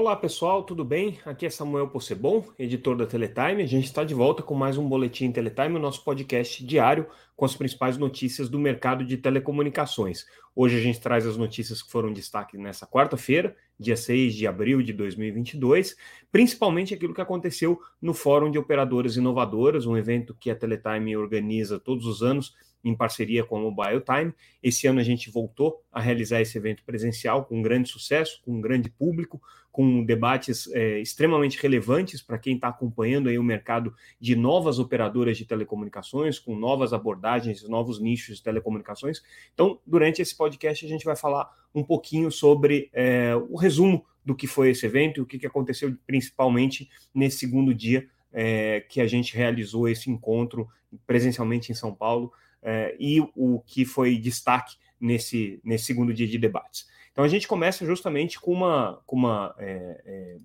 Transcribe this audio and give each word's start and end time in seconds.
Olá 0.00 0.16
pessoal, 0.16 0.62
tudo 0.62 0.82
bem? 0.82 1.18
Aqui 1.26 1.44
é 1.44 1.50
Samuel 1.50 1.86
Possebon, 1.86 2.42
editor 2.58 2.96
da 2.96 3.04
Teletime. 3.04 3.62
A 3.62 3.66
gente 3.66 3.84
está 3.84 4.02
de 4.02 4.14
volta 4.14 4.42
com 4.42 4.54
mais 4.54 4.78
um 4.78 4.88
Boletim 4.88 5.30
Teletime, 5.30 5.76
o 5.76 5.78
nosso 5.78 6.02
podcast 6.02 6.64
diário 6.64 7.06
com 7.36 7.44
as 7.44 7.54
principais 7.54 7.98
notícias 7.98 8.48
do 8.48 8.58
mercado 8.58 9.04
de 9.04 9.18
telecomunicações. 9.18 10.24
Hoje 10.56 10.78
a 10.78 10.80
gente 10.80 10.98
traz 10.98 11.26
as 11.26 11.36
notícias 11.36 11.82
que 11.82 11.90
foram 11.90 12.14
destaque 12.14 12.56
nessa 12.56 12.86
quarta-feira, 12.86 13.54
dia 13.78 13.94
6 13.94 14.34
de 14.34 14.46
abril 14.46 14.80
de 14.80 14.94
2022, 14.94 15.94
principalmente 16.32 16.94
aquilo 16.94 17.12
que 17.12 17.20
aconteceu 17.20 17.78
no 18.00 18.14
Fórum 18.14 18.50
de 18.50 18.58
Operadoras 18.58 19.18
Inovadoras, 19.18 19.84
um 19.84 19.98
evento 19.98 20.34
que 20.34 20.50
a 20.50 20.56
Teletime 20.56 21.14
organiza 21.14 21.78
todos 21.78 22.06
os 22.06 22.22
anos 22.22 22.54
em 22.84 22.94
parceria 22.94 23.44
com 23.44 23.56
a 23.56 23.60
Mobile 23.60 24.00
Time. 24.00 24.32
Esse 24.62 24.86
ano 24.86 25.00
a 25.00 25.02
gente 25.02 25.30
voltou 25.30 25.82
a 25.92 26.00
realizar 26.00 26.40
esse 26.40 26.56
evento 26.56 26.82
presencial 26.84 27.44
com 27.44 27.58
um 27.58 27.62
grande 27.62 27.88
sucesso, 27.88 28.40
com 28.44 28.52
um 28.52 28.60
grande 28.60 28.88
público, 28.88 29.40
com 29.70 30.04
debates 30.04 30.66
é, 30.72 30.98
extremamente 30.98 31.60
relevantes 31.60 32.20
para 32.20 32.38
quem 32.38 32.56
está 32.56 32.68
acompanhando 32.68 33.28
aí 33.28 33.38
o 33.38 33.42
mercado 33.42 33.94
de 34.18 34.34
novas 34.34 34.78
operadoras 34.78 35.38
de 35.38 35.44
telecomunicações, 35.44 36.38
com 36.38 36.56
novas 36.56 36.92
abordagens, 36.92 37.62
novos 37.68 38.00
nichos 38.00 38.38
de 38.38 38.42
telecomunicações. 38.42 39.22
Então, 39.54 39.78
durante 39.86 40.20
esse 40.20 40.36
podcast, 40.36 40.84
a 40.84 40.88
gente 40.88 41.04
vai 41.04 41.16
falar 41.16 41.48
um 41.74 41.84
pouquinho 41.84 42.30
sobre 42.30 42.90
é, 42.92 43.34
o 43.48 43.56
resumo 43.56 44.04
do 44.24 44.34
que 44.34 44.46
foi 44.46 44.70
esse 44.70 44.84
evento 44.84 45.18
e 45.18 45.22
o 45.22 45.26
que, 45.26 45.38
que 45.38 45.46
aconteceu 45.46 45.96
principalmente 46.06 46.88
nesse 47.14 47.38
segundo 47.38 47.72
dia 47.72 48.08
é, 48.32 48.80
que 48.88 49.00
a 49.00 49.06
gente 49.06 49.36
realizou 49.36 49.88
esse 49.88 50.10
encontro 50.10 50.68
presencialmente 51.06 51.70
em 51.70 51.74
São 51.74 51.94
Paulo 51.94 52.32
é, 52.62 52.96
e 52.98 53.20
o 53.34 53.60
que 53.60 53.84
foi 53.84 54.18
destaque 54.18 54.76
nesse, 55.00 55.60
nesse 55.64 55.86
segundo 55.86 56.12
dia 56.12 56.26
de 56.26 56.38
debates. 56.38 56.86
Então 57.12 57.24
a 57.24 57.28
gente 57.28 57.48
começa 57.48 57.84
justamente 57.84 58.38
com 58.40 58.52
uma, 58.52 59.02
com 59.06 59.16
uma 59.16 59.54
é, 59.58 60.02
é, 60.04 60.36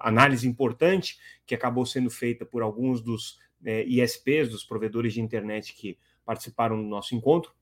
análise 0.00 0.48
importante 0.48 1.18
que 1.46 1.54
acabou 1.54 1.84
sendo 1.84 2.10
feita 2.10 2.46
por 2.46 2.62
alguns 2.62 3.02
dos 3.02 3.38
é, 3.64 3.84
ISPs, 3.84 4.48
dos 4.48 4.64
provedores 4.64 5.14
de 5.14 5.20
internet 5.20 5.74
que 5.74 5.98
participaram 6.24 6.76
do 6.76 6.88
nosso 6.88 7.14
encontro. 7.14 7.52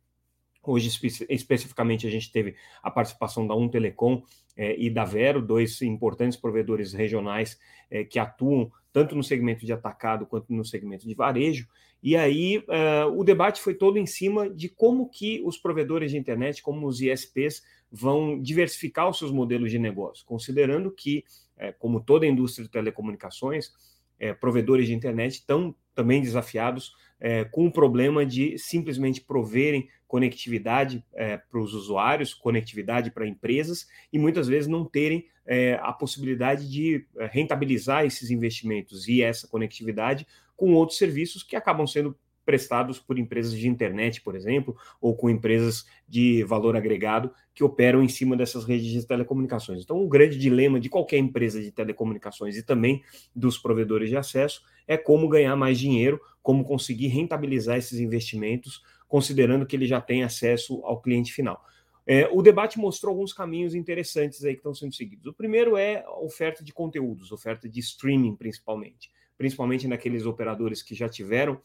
Hoje, 0.65 0.89
espe 0.89 1.09
especificamente, 1.29 2.07
a 2.07 2.11
gente 2.11 2.31
teve 2.31 2.55
a 2.81 2.91
participação 2.91 3.47
da 3.47 3.55
Um 3.55 3.69
Telecom 3.69 4.23
é, 4.57 4.79
e 4.79 4.89
da 4.89 5.05
Vero, 5.05 5.43
dois 5.43 5.83
importantes 5.83 6.39
provedores 6.39 6.93
regionais 6.93 7.59
é, 7.91 8.05
que 8.05 8.19
atuam 8.19 8.71
tanto 8.93 9.17
no 9.17 9.23
segmento 9.23 9.65
de 9.65 9.73
atacado 9.73 10.27
quanto 10.27 10.53
no 10.53 10.65
segmento 10.65 11.07
de 11.09 11.15
varejo. 11.15 11.67
E 12.03 12.17
aí 12.17 12.59
uh, 12.59 13.09
o 13.17 13.25
debate 13.25 13.61
foi 13.61 13.75
todo 13.75 13.97
em 13.97 14.07
cima 14.07 14.51
de 14.51 14.69
como 14.69 15.09
que 15.09 15.41
os 15.45 15.57
provedores 15.57 16.11
de 16.11 16.19
internet, 16.19 16.63
como 16.63 16.87
os 16.87 17.01
ISPs, 17.01 17.63
vão 17.91 18.41
diversificar 18.41 19.09
os 19.09 19.19
seus 19.19 19.31
modelos 19.31 19.71
de 19.71 19.79
negócio, 19.79 20.25
considerando 20.25 20.91
que, 20.91 21.25
é, 21.57 21.73
como 21.73 22.01
toda 22.01 22.25
a 22.25 22.29
indústria 22.29 22.65
de 22.65 22.71
telecomunicações, 22.71 23.73
é, 24.19 24.33
provedores 24.33 24.87
de 24.87 24.95
internet 24.95 25.35
estão 25.35 25.75
também 25.95 26.23
desafiados 26.23 26.95
é, 27.21 27.45
com 27.45 27.67
o 27.67 27.73
problema 27.73 28.27
de 28.27 28.59
simplesmente 28.59 29.21
proverem 29.21 29.89
conectividade 30.09 31.05
é, 31.15 31.37
para 31.37 31.61
os 31.61 31.73
usuários, 31.73 32.35
conectividade 32.35 33.11
para 33.11 33.27
empresas, 33.27 33.87
e 34.13 34.19
muitas 34.19 34.49
vezes 34.49 34.69
não 34.69 34.85
terem 34.85 35.27
é, 35.47 35.75
a 35.83 35.93
possibilidade 35.93 36.71
de 36.71 37.07
é, 37.17 37.27
rentabilizar 37.27 38.05
esses 38.05 38.31
investimentos 38.31 39.09
e 39.09 39.23
essa 39.23 39.49
conectividade 39.49 40.27
com 40.57 40.75
outros 40.75 40.99
serviços 40.99 41.43
que 41.43 41.57
acabam 41.57 41.87
sendo 41.87 42.17
prestados 42.45 42.99
por 42.99 43.19
empresas 43.19 43.53
de 43.53 43.69
internet, 43.69 44.21
por 44.21 44.35
exemplo, 44.35 44.77
ou 45.01 45.15
com 45.17 45.31
empresas 45.31 45.87
de 46.09 46.43
valor 46.45 46.77
agregado 46.77 47.33
que 47.55 47.63
operam 47.65 48.03
em 48.03 48.09
cima 48.09 48.37
dessas 48.37 48.65
redes 48.65 48.87
de 48.87 49.07
telecomunicações. 49.07 49.83
Então, 49.83 50.03
o 50.03 50.09
grande 50.09 50.39
dilema 50.39 50.81
de 50.81 50.89
qualquer 50.89 51.19
empresa 51.19 51.61
de 51.61 51.71
telecomunicações 51.71 52.57
e 52.57 52.63
também 52.63 53.03
dos 53.35 53.59
provedores 53.59 54.09
de 54.09 54.17
acesso 54.17 54.63
é 54.87 54.97
como 54.97 55.29
ganhar 55.29 55.57
mais 55.57 55.79
dinheiro, 55.79 56.21
como 56.43 56.65
conseguir 56.65 57.09
rentabilizar 57.09 57.77
esses 57.77 58.01
investimentos, 58.01 58.83
considerando 59.07 59.67
que 59.67 59.77
ele 59.77 59.87
já 59.87 60.01
tem 60.01 60.25
acesso 60.25 60.81
ao 60.85 61.01
cliente 61.01 61.33
final. 61.33 61.63
É, 62.05 62.29
o 62.33 62.43
debate 62.43 62.79
mostrou 62.79 63.13
alguns 63.13 63.33
caminhos 63.33 63.75
interessantes 63.75 64.45
aí 64.45 64.55
que 64.55 64.59
estão 64.59 64.75
sendo 64.75 64.95
seguidos. 64.95 65.27
O 65.27 65.33
primeiro 65.33 65.77
é 65.77 66.03
a 66.05 66.19
oferta 66.19 66.65
de 66.65 66.73
conteúdos, 66.73 67.31
oferta 67.31 67.69
de 67.69 67.79
streaming 67.79 68.35
principalmente, 68.35 69.13
principalmente 69.39 69.87
naqueles 69.87 70.27
operadores 70.27 70.83
que 70.83 70.95
já 70.95 71.09
tiveram 71.09 71.61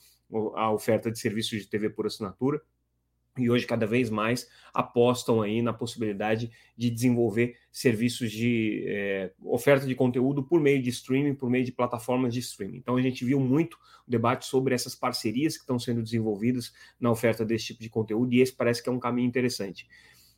a 0.55 0.71
oferta 0.71 1.11
de 1.11 1.19
serviços 1.19 1.59
de 1.59 1.67
TV 1.67 1.89
por 1.89 2.05
assinatura 2.05 2.61
e 3.37 3.49
hoje 3.49 3.65
cada 3.65 3.85
vez 3.85 4.09
mais 4.09 4.49
apostam 4.73 5.41
aí 5.41 5.61
na 5.61 5.73
possibilidade 5.73 6.51
de 6.75 6.89
desenvolver 6.89 7.55
serviços 7.71 8.31
de 8.31 8.83
é, 8.87 9.31
oferta 9.43 9.85
de 9.85 9.95
conteúdo 9.95 10.43
por 10.43 10.59
meio 10.59 10.81
de 10.81 10.89
streaming, 10.89 11.35
por 11.35 11.49
meio 11.49 11.63
de 11.63 11.71
plataformas 11.71 12.33
de 12.33 12.39
streaming. 12.39 12.77
Então 12.77 12.95
a 12.95 13.01
gente 13.01 13.23
viu 13.23 13.39
muito 13.39 13.75
o 14.07 14.09
debate 14.09 14.45
sobre 14.45 14.73
essas 14.73 14.95
parcerias 14.95 15.55
que 15.55 15.61
estão 15.61 15.77
sendo 15.77 16.01
desenvolvidas 16.01 16.73
na 16.99 17.11
oferta 17.11 17.45
desse 17.45 17.67
tipo 17.67 17.81
de 17.81 17.89
conteúdo 17.89 18.33
e 18.33 18.41
esse 18.41 18.53
parece 18.53 18.81
que 18.81 18.89
é 18.89 18.91
um 18.91 18.99
caminho 18.99 19.27
interessante. 19.27 19.87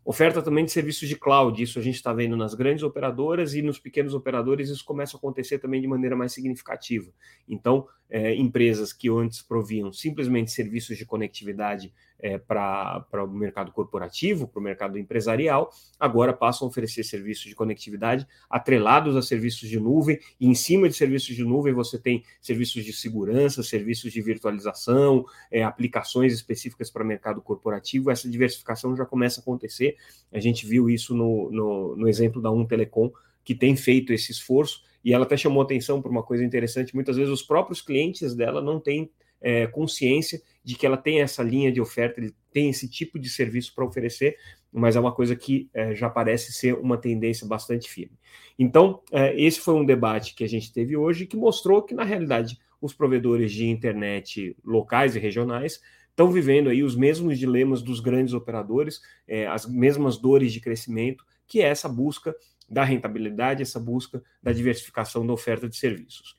Oferta 0.10 0.42
também 0.42 0.66
de 0.66 0.72
serviços 0.72 1.08
de 1.08 1.16
cloud, 1.16 1.62
isso 1.62 1.78
a 1.78 1.84
gente 1.84 1.98
está 1.98 2.12
vendo 2.12 2.36
nas 2.36 2.56
grandes 2.56 2.82
operadoras 2.82 3.54
e 3.54 3.62
nos 3.62 3.78
pequenos 3.78 4.16
operadores, 4.16 4.68
isso 4.68 4.84
começa 4.84 5.16
a 5.16 5.20
acontecer 5.20 5.60
também 5.60 5.80
de 5.80 5.88
maneira 5.88 6.16
mais 6.16 6.34
significativa. 6.34 7.12
Então, 7.48 7.88
é, 8.10 8.34
empresas 8.34 8.92
que 8.92 9.08
antes 9.08 9.44
proviam 9.44 9.94
simplesmente 9.94 10.50
serviços 10.50 10.98
de 10.98 11.06
conectividade 11.06 11.94
é, 12.20 12.38
para 12.38 13.06
o 13.24 13.28
mercado 13.28 13.72
corporativo, 13.72 14.48
para 14.48 14.60
o 14.60 14.64
mercado 14.64 14.98
empresarial, 14.98 15.72
agora 16.00 16.34
passam 16.34 16.68
a 16.68 16.70
oferecer 16.70 17.04
serviços 17.04 17.46
de 17.46 17.56
conectividade 17.56 18.28
atrelados 18.50 19.16
a 19.16 19.22
serviços 19.22 19.70
de 19.70 19.80
nuvem, 19.80 20.20
e 20.40 20.48
em 20.48 20.54
cima 20.54 20.90
de 20.90 20.96
serviços 20.96 21.36
de 21.36 21.44
nuvem 21.44 21.74
você 21.74 21.98
tem 21.98 22.24
serviços 22.42 22.84
de 22.84 22.94
segurança, 22.94 23.64
serviços 23.64 24.12
de 24.12 24.22
virtualização, 24.22 25.26
é, 25.52 25.64
aplicações 25.64 26.34
específicas 26.34 26.90
para 26.90 27.04
mercado 27.04 27.42
corporativo. 27.42 28.12
Essa 28.12 28.30
diversificação 28.30 28.96
já 28.96 29.06
começa 29.06 29.40
a 29.40 29.42
acontecer. 29.42 29.96
A 30.32 30.40
gente 30.40 30.66
viu 30.66 30.90
isso 30.90 31.16
no, 31.16 31.50
no, 31.52 31.96
no 31.96 32.08
exemplo 32.08 32.42
da 32.42 32.52
Um 32.52 32.66
Telecom, 32.66 33.12
que 33.44 33.56
tem 33.56 33.76
feito 33.76 34.14
esse 34.14 34.32
esforço, 34.32 34.84
e 35.04 35.14
ela 35.14 35.24
até 35.24 35.38
chamou 35.38 35.64
atenção 35.64 36.02
para 36.02 36.12
uma 36.12 36.24
coisa 36.24 36.44
interessante: 36.44 36.94
muitas 36.94 37.16
vezes 37.16 37.32
os 37.32 37.42
próprios 37.42 37.82
clientes 37.82 38.36
dela 38.36 38.62
não 38.62 38.80
têm 38.80 39.10
é, 39.42 39.68
consciência 39.68 40.42
de 40.64 40.76
que 40.76 40.86
ela 40.86 40.98
tem 40.98 41.22
essa 41.22 41.42
linha 41.42 41.72
de 41.72 41.82
oferta, 41.82 42.20
ele 42.20 42.34
tem 42.52 42.70
esse 42.70 42.90
tipo 42.90 43.18
de 43.18 43.30
serviço 43.30 43.74
para 43.74 43.86
oferecer, 43.86 44.38
mas 44.72 44.96
é 44.96 45.00
uma 45.00 45.12
coisa 45.12 45.36
que 45.36 45.70
é, 45.74 45.96
já 45.96 46.10
parece 46.10 46.54
ser 46.54 46.76
uma 46.76 46.98
tendência 46.98 47.48
bastante 47.48 47.90
firme. 47.90 48.18
Então, 48.58 49.02
é, 49.12 49.40
esse 49.40 49.60
foi 49.60 49.74
um 49.74 49.86
debate 49.86 50.36
que 50.36 50.44
a 50.44 50.48
gente 50.48 50.72
teve 50.72 50.96
hoje 50.96 51.26
que 51.26 51.38
mostrou 51.38 51.82
que, 51.82 51.96
na 51.96 52.04
realidade, 52.04 52.60
os 52.82 52.94
provedores 52.94 53.52
de 53.52 53.68
internet 53.68 54.56
locais 54.64 55.16
e 55.16 55.20
regionais 55.20 55.82
estão 56.10 56.32
vivendo 56.32 56.70
aí 56.70 56.84
os 56.84 56.96
mesmos 56.96 57.40
dilemas 57.40 57.82
dos 57.82 58.00
grandes 58.00 58.34
operadores, 58.34 59.02
é, 59.28 59.48
as 59.48 59.66
mesmas 59.66 60.18
dores 60.18 60.52
de 60.52 60.60
crescimento, 60.60 61.26
que 61.48 61.62
é 61.62 61.66
essa 61.66 61.88
busca 61.88 62.36
da 62.70 62.84
rentabilidade, 62.84 63.62
essa 63.62 63.80
busca 63.80 64.22
da 64.44 64.52
diversificação 64.52 65.26
da 65.26 65.34
oferta 65.34 65.68
de 65.68 65.76
serviços. 65.76 66.38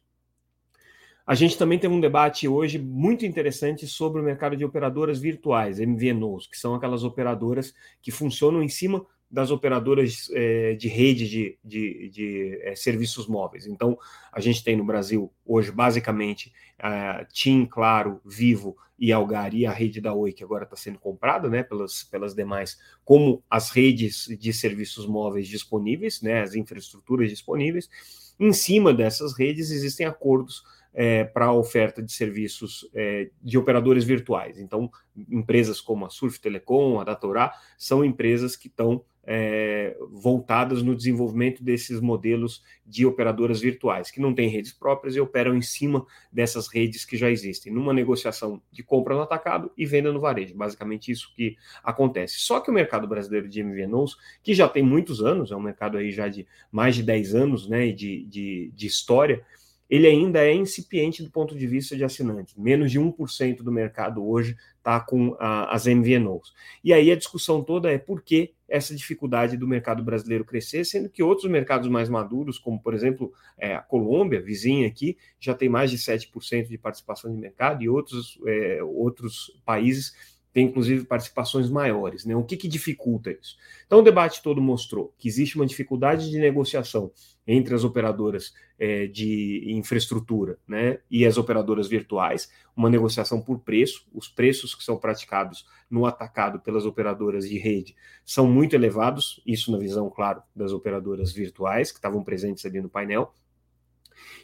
A 1.30 1.34
gente 1.36 1.56
também 1.56 1.78
tem 1.78 1.88
um 1.88 2.00
debate 2.00 2.48
hoje 2.48 2.76
muito 2.76 3.24
interessante 3.24 3.86
sobre 3.86 4.20
o 4.20 4.24
mercado 4.24 4.56
de 4.56 4.64
operadoras 4.64 5.20
virtuais, 5.20 5.78
MVNOs, 5.78 6.48
que 6.48 6.58
são 6.58 6.74
aquelas 6.74 7.04
operadoras 7.04 7.72
que 8.02 8.10
funcionam 8.10 8.60
em 8.60 8.68
cima 8.68 9.06
das 9.30 9.52
operadoras 9.52 10.28
é, 10.32 10.74
de 10.74 10.88
rede 10.88 11.28
de, 11.28 11.58
de, 11.62 12.08
de 12.08 12.60
é, 12.64 12.74
serviços 12.74 13.28
móveis. 13.28 13.64
Então, 13.64 13.96
a 14.32 14.40
gente 14.40 14.64
tem 14.64 14.76
no 14.76 14.84
Brasil 14.84 15.32
hoje, 15.46 15.70
basicamente, 15.70 16.52
a 16.76 17.24
TIM, 17.26 17.64
Claro, 17.64 18.20
Vivo 18.24 18.76
e 18.98 19.12
Algar 19.12 19.54
e 19.54 19.64
a 19.64 19.70
rede 19.70 20.00
da 20.00 20.12
Oi, 20.12 20.32
que 20.32 20.42
agora 20.42 20.64
está 20.64 20.74
sendo 20.74 20.98
comprada 20.98 21.48
né, 21.48 21.62
pelas, 21.62 22.02
pelas 22.02 22.34
demais, 22.34 22.76
como 23.04 23.40
as 23.48 23.70
redes 23.70 24.26
de 24.36 24.52
serviços 24.52 25.06
móveis 25.06 25.46
disponíveis, 25.46 26.20
né, 26.22 26.42
as 26.42 26.56
infraestruturas 26.56 27.30
disponíveis. 27.30 27.88
Em 28.36 28.52
cima 28.52 28.92
dessas 28.92 29.38
redes 29.38 29.70
existem 29.70 30.06
acordos 30.06 30.64
é, 30.92 31.24
para 31.24 31.46
a 31.46 31.52
oferta 31.52 32.02
de 32.02 32.12
serviços 32.12 32.88
é, 32.94 33.30
de 33.42 33.56
operadores 33.56 34.04
virtuais. 34.04 34.58
Então, 34.58 34.90
empresas 35.28 35.80
como 35.80 36.04
a 36.04 36.10
Surf 36.10 36.40
Telecom, 36.40 37.00
a 37.00 37.04
Datorá, 37.04 37.52
são 37.78 38.04
empresas 38.04 38.56
que 38.56 38.68
estão 38.68 39.04
é, 39.32 39.96
voltadas 40.10 40.82
no 40.82 40.96
desenvolvimento 40.96 41.62
desses 41.62 42.00
modelos 42.00 42.62
de 42.84 43.06
operadoras 43.06 43.60
virtuais, 43.60 44.10
que 44.10 44.20
não 44.20 44.34
têm 44.34 44.48
redes 44.48 44.72
próprias 44.72 45.14
e 45.14 45.20
operam 45.20 45.54
em 45.54 45.62
cima 45.62 46.04
dessas 46.32 46.66
redes 46.66 47.04
que 47.04 47.16
já 47.16 47.30
existem, 47.30 47.72
numa 47.72 47.92
negociação 47.92 48.60
de 48.72 48.82
compra 48.82 49.14
no 49.14 49.22
atacado 49.22 49.70
e 49.76 49.86
venda 49.86 50.12
no 50.12 50.20
varejo. 50.20 50.56
Basicamente 50.56 51.12
isso 51.12 51.32
que 51.36 51.56
acontece. 51.84 52.40
Só 52.40 52.60
que 52.60 52.70
o 52.70 52.74
mercado 52.74 53.06
brasileiro 53.06 53.48
de 53.48 53.62
MVNOs, 53.62 54.16
que 54.42 54.54
já 54.54 54.68
tem 54.68 54.82
muitos 54.82 55.22
anos, 55.22 55.52
é 55.52 55.56
um 55.56 55.62
mercado 55.62 55.98
aí 55.98 56.10
já 56.10 56.26
de 56.26 56.46
mais 56.72 56.96
de 56.96 57.02
10 57.02 57.34
anos 57.34 57.68
né, 57.68 57.92
de, 57.92 58.24
de, 58.24 58.72
de 58.74 58.86
história, 58.86 59.44
ele 59.90 60.06
ainda 60.06 60.38
é 60.46 60.54
incipiente 60.54 61.20
do 61.20 61.30
ponto 61.30 61.58
de 61.58 61.66
vista 61.66 61.96
de 61.96 62.04
assinantes. 62.04 62.54
Menos 62.54 62.92
de 62.92 63.00
1% 63.00 63.56
do 63.56 63.72
mercado 63.72 64.24
hoje 64.24 64.56
está 64.78 65.00
com 65.00 65.36
a, 65.40 65.74
as 65.74 65.86
MVNOs. 65.86 66.54
E 66.82 66.92
aí 66.92 67.10
a 67.10 67.16
discussão 67.16 67.62
toda 67.62 67.90
é 67.90 67.98
por 67.98 68.22
que 68.22 68.54
essa 68.68 68.94
dificuldade 68.94 69.56
do 69.56 69.66
mercado 69.66 70.02
brasileiro 70.04 70.44
crescer, 70.44 70.84
sendo 70.84 71.10
que 71.10 71.24
outros 71.24 71.50
mercados 71.50 71.88
mais 71.88 72.08
maduros, 72.08 72.56
como 72.56 72.80
por 72.80 72.94
exemplo 72.94 73.32
é, 73.58 73.74
a 73.74 73.80
Colômbia, 73.80 74.40
vizinha 74.40 74.86
aqui, 74.86 75.18
já 75.40 75.54
tem 75.54 75.68
mais 75.68 75.90
de 75.90 75.98
7% 75.98 76.68
de 76.68 76.78
participação 76.78 77.32
de 77.32 77.36
mercado, 77.36 77.82
e 77.82 77.88
outros, 77.88 78.38
é, 78.46 78.80
outros 78.84 79.60
países 79.64 80.14
tem 80.52 80.66
inclusive 80.66 81.04
participações 81.04 81.70
maiores. 81.70 82.24
Né? 82.24 82.34
O 82.34 82.44
que, 82.44 82.56
que 82.56 82.68
dificulta 82.68 83.30
isso? 83.30 83.56
Então, 83.86 84.00
o 84.00 84.02
debate 84.02 84.42
todo 84.42 84.60
mostrou 84.60 85.14
que 85.18 85.28
existe 85.28 85.56
uma 85.56 85.66
dificuldade 85.66 86.30
de 86.30 86.38
negociação 86.38 87.12
entre 87.46 87.74
as 87.74 87.84
operadoras 87.84 88.52
é, 88.78 89.06
de 89.06 89.64
infraestrutura 89.72 90.58
né, 90.66 90.98
e 91.10 91.26
as 91.26 91.36
operadoras 91.36 91.88
virtuais, 91.88 92.50
uma 92.76 92.88
negociação 92.88 93.40
por 93.40 93.60
preço. 93.60 94.06
Os 94.12 94.28
preços 94.28 94.74
que 94.74 94.84
são 94.84 94.96
praticados 94.96 95.66
no 95.90 96.06
atacado 96.06 96.60
pelas 96.60 96.86
operadoras 96.86 97.48
de 97.48 97.58
rede 97.58 97.94
são 98.24 98.46
muito 98.46 98.74
elevados, 98.74 99.42
isso 99.46 99.72
na 99.72 99.78
visão, 99.78 100.08
claro, 100.08 100.42
das 100.54 100.72
operadoras 100.72 101.32
virtuais 101.32 101.90
que 101.90 101.98
estavam 101.98 102.22
presentes 102.22 102.64
ali 102.64 102.80
no 102.80 102.88
painel. 102.88 103.32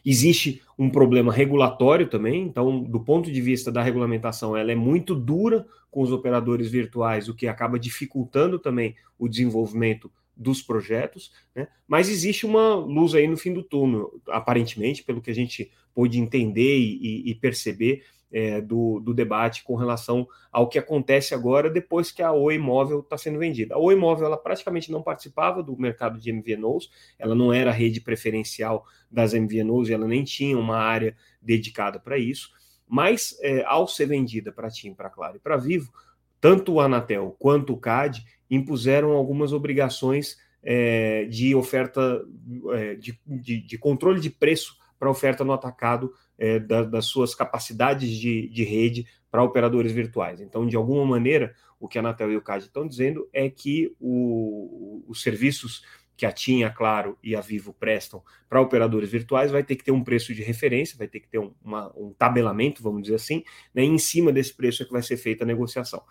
Existe 0.04 0.62
um 0.78 0.88
problema 0.88 1.32
regulatório 1.32 2.08
também, 2.08 2.42
então, 2.42 2.82
do 2.82 3.00
ponto 3.00 3.30
de 3.30 3.40
vista 3.40 3.72
da 3.72 3.82
regulamentação, 3.82 4.56
ela 4.56 4.70
é 4.70 4.74
muito 4.74 5.14
dura 5.14 5.66
com 5.90 6.02
os 6.02 6.12
operadores 6.12 6.70
virtuais, 6.70 7.28
o 7.28 7.34
que 7.34 7.48
acaba 7.48 7.78
dificultando 7.78 8.58
também 8.58 8.94
o 9.18 9.28
desenvolvimento 9.28 10.10
dos 10.36 10.60
projetos, 10.60 11.32
né? 11.54 11.66
mas 11.88 12.10
existe 12.10 12.44
uma 12.44 12.74
luz 12.74 13.14
aí 13.14 13.26
no 13.26 13.38
fim 13.38 13.54
do 13.54 13.62
túnel, 13.62 14.20
aparentemente, 14.28 15.02
pelo 15.02 15.22
que 15.22 15.30
a 15.30 15.34
gente 15.34 15.70
pôde 15.94 16.20
entender 16.20 16.78
e, 16.78 17.30
e 17.30 17.34
perceber 17.34 18.04
é, 18.32 18.60
do, 18.60 19.00
do, 19.00 19.14
debate 19.14 19.62
com 19.62 19.76
relação 19.76 20.26
ao 20.50 20.68
que 20.68 20.78
acontece 20.78 21.34
agora 21.34 21.70
depois 21.70 22.10
que 22.10 22.22
a 22.22 22.32
Oi 22.32 22.58
Móvel 22.58 23.00
está 23.00 23.16
sendo 23.16 23.38
vendida. 23.38 23.74
A 23.74 23.78
Oi 23.78 23.94
Móvel 23.94 24.26
ela 24.26 24.36
praticamente 24.36 24.90
não 24.90 25.02
participava 25.02 25.62
do 25.62 25.76
mercado 25.76 26.18
de 26.18 26.32
MVNOs, 26.32 26.90
ela 27.18 27.34
não 27.34 27.52
era 27.52 27.70
a 27.70 27.74
rede 27.74 28.00
preferencial 28.00 28.84
das 29.10 29.32
MVNOs 29.32 29.88
e 29.88 29.94
ela 29.94 30.06
nem 30.06 30.24
tinha 30.24 30.58
uma 30.58 30.76
área 30.76 31.16
dedicada 31.40 32.00
para 32.00 32.18
isso, 32.18 32.50
mas 32.86 33.36
é, 33.40 33.64
ao 33.64 33.86
ser 33.86 34.06
vendida 34.06 34.52
para 34.52 34.70
TIM, 34.70 34.94
para 34.94 35.10
Claro 35.10 35.36
e 35.36 35.40
para 35.40 35.56
Vivo, 35.56 35.92
tanto 36.40 36.74
o 36.74 36.80
Anatel 36.80 37.34
quanto 37.38 37.72
o 37.72 37.78
CAD 37.78 38.24
impuseram 38.50 39.12
algumas 39.12 39.52
obrigações 39.52 40.36
é, 40.62 41.24
de 41.24 41.54
oferta, 41.54 42.24
é, 42.72 42.94
de, 42.94 43.18
de, 43.26 43.60
de 43.60 43.78
controle 43.78 44.20
de 44.20 44.30
preço 44.30 44.76
para 44.98 45.10
oferta 45.10 45.44
no 45.44 45.52
atacado 45.52 46.12
é, 46.38 46.58
da, 46.58 46.82
das 46.84 47.06
suas 47.06 47.34
capacidades 47.34 48.10
de, 48.10 48.48
de 48.48 48.64
rede 48.64 49.06
para 49.30 49.42
operadores 49.42 49.92
virtuais. 49.92 50.40
Então, 50.40 50.66
de 50.66 50.76
alguma 50.76 51.04
maneira, 51.04 51.54
o 51.78 51.88
que 51.88 51.98
a 51.98 52.00
Anatel 52.00 52.32
e 52.32 52.36
o 52.36 52.42
CAD 52.42 52.64
estão 52.64 52.86
dizendo 52.86 53.28
é 53.32 53.48
que 53.50 53.94
o, 54.00 55.04
os 55.06 55.22
serviços 55.22 55.82
que 56.16 56.24
a 56.24 56.32
TIM, 56.32 56.62
a 56.62 56.70
Claro 56.70 57.18
e 57.22 57.36
a 57.36 57.40
Vivo 57.40 57.74
prestam 57.74 58.22
para 58.48 58.60
operadores 58.60 59.10
virtuais 59.10 59.50
vai 59.50 59.62
ter 59.62 59.76
que 59.76 59.84
ter 59.84 59.92
um 59.92 60.02
preço 60.02 60.34
de 60.34 60.42
referência, 60.42 60.96
vai 60.96 61.06
ter 61.06 61.20
que 61.20 61.28
ter 61.28 61.38
um, 61.38 61.52
uma, 61.62 61.92
um 61.94 62.12
tabelamento, 62.14 62.82
vamos 62.82 63.02
dizer 63.02 63.16
assim, 63.16 63.44
né, 63.74 63.82
e 63.82 63.86
em 63.86 63.98
cima 63.98 64.32
desse 64.32 64.54
preço 64.54 64.82
é 64.82 64.86
que 64.86 64.92
vai 64.92 65.02
ser 65.02 65.18
feita 65.18 65.44
a 65.44 65.46
negociação. 65.46 66.02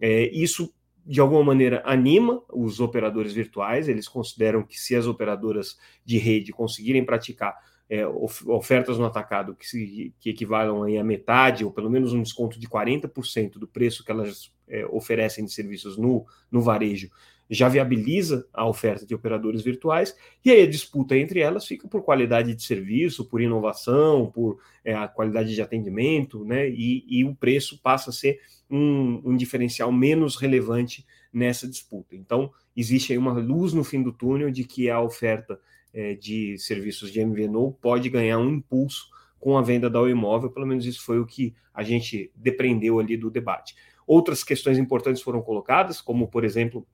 É, 0.00 0.30
isso 0.32 0.72
de 1.10 1.20
alguma 1.20 1.42
maneira 1.42 1.82
anima 1.84 2.40
os 2.48 2.78
operadores 2.78 3.32
virtuais, 3.32 3.88
eles 3.88 4.06
consideram 4.06 4.62
que 4.62 4.80
se 4.80 4.94
as 4.94 5.08
operadoras 5.08 5.76
de 6.04 6.18
rede 6.18 6.52
conseguirem 6.52 7.04
praticar 7.04 7.58
é, 7.88 8.06
ofertas 8.06 8.96
no 8.96 9.04
atacado 9.04 9.56
que, 9.56 9.66
se, 9.66 10.14
que 10.20 10.30
equivalam 10.30 10.84
a 10.84 11.02
metade, 11.02 11.64
ou 11.64 11.72
pelo 11.72 11.90
menos 11.90 12.12
um 12.12 12.22
desconto 12.22 12.60
de 12.60 12.68
40% 12.68 13.58
do 13.58 13.66
preço 13.66 14.04
que 14.04 14.12
elas 14.12 14.54
é, 14.68 14.86
oferecem 14.86 15.44
de 15.44 15.50
serviços 15.50 15.96
no, 15.98 16.24
no 16.48 16.60
varejo, 16.60 17.10
já 17.50 17.68
viabiliza 17.68 18.46
a 18.52 18.66
oferta 18.66 19.04
de 19.04 19.14
operadores 19.14 19.60
virtuais, 19.62 20.16
e 20.44 20.50
aí 20.50 20.62
a 20.62 20.70
disputa 20.70 21.16
entre 21.16 21.40
elas 21.40 21.66
fica 21.66 21.88
por 21.88 22.02
qualidade 22.02 22.54
de 22.54 22.62
serviço, 22.62 23.24
por 23.24 23.40
inovação, 23.40 24.30
por 24.30 24.60
é, 24.84 24.94
a 24.94 25.08
qualidade 25.08 25.52
de 25.52 25.60
atendimento, 25.60 26.44
né? 26.44 26.68
E, 26.68 27.04
e, 27.08 27.24
o 27.24 27.34
preço 27.34 27.80
passa 27.82 28.10
a 28.10 28.12
ser 28.12 28.40
um, 28.70 29.20
um 29.24 29.36
diferencial 29.36 29.90
menos 29.90 30.36
relevante 30.36 31.04
nessa 31.32 31.66
disputa. 31.66 32.14
Então, 32.14 32.52
existe 32.76 33.12
aí 33.12 33.18
uma 33.18 33.32
luz 33.32 33.72
no 33.72 33.82
fim 33.82 34.02
do 34.02 34.12
túnel 34.12 34.50
de 34.50 34.64
que 34.64 34.88
a 34.88 35.00
oferta 35.00 35.60
é, 35.92 36.14
de 36.14 36.56
serviços 36.58 37.10
de 37.10 37.24
MVNO 37.24 37.72
pode 37.80 38.08
ganhar 38.08 38.38
um 38.38 38.48
impulso 38.48 39.08
com 39.40 39.56
a 39.56 39.62
venda 39.62 39.90
da 39.90 40.00
imóvel, 40.08 40.50
pelo 40.50 40.66
menos 40.66 40.84
isso 40.84 41.02
foi 41.02 41.18
o 41.18 41.26
que 41.26 41.54
a 41.74 41.82
gente 41.82 42.30
depreendeu 42.34 43.00
ali 43.00 43.16
do 43.16 43.30
debate. 43.30 43.74
Outras 44.06 44.44
questões 44.44 44.76
importantes 44.76 45.22
foram 45.22 45.40
colocadas, 45.40 46.00
como, 46.00 46.28
por 46.28 46.44
exemplo, 46.44 46.86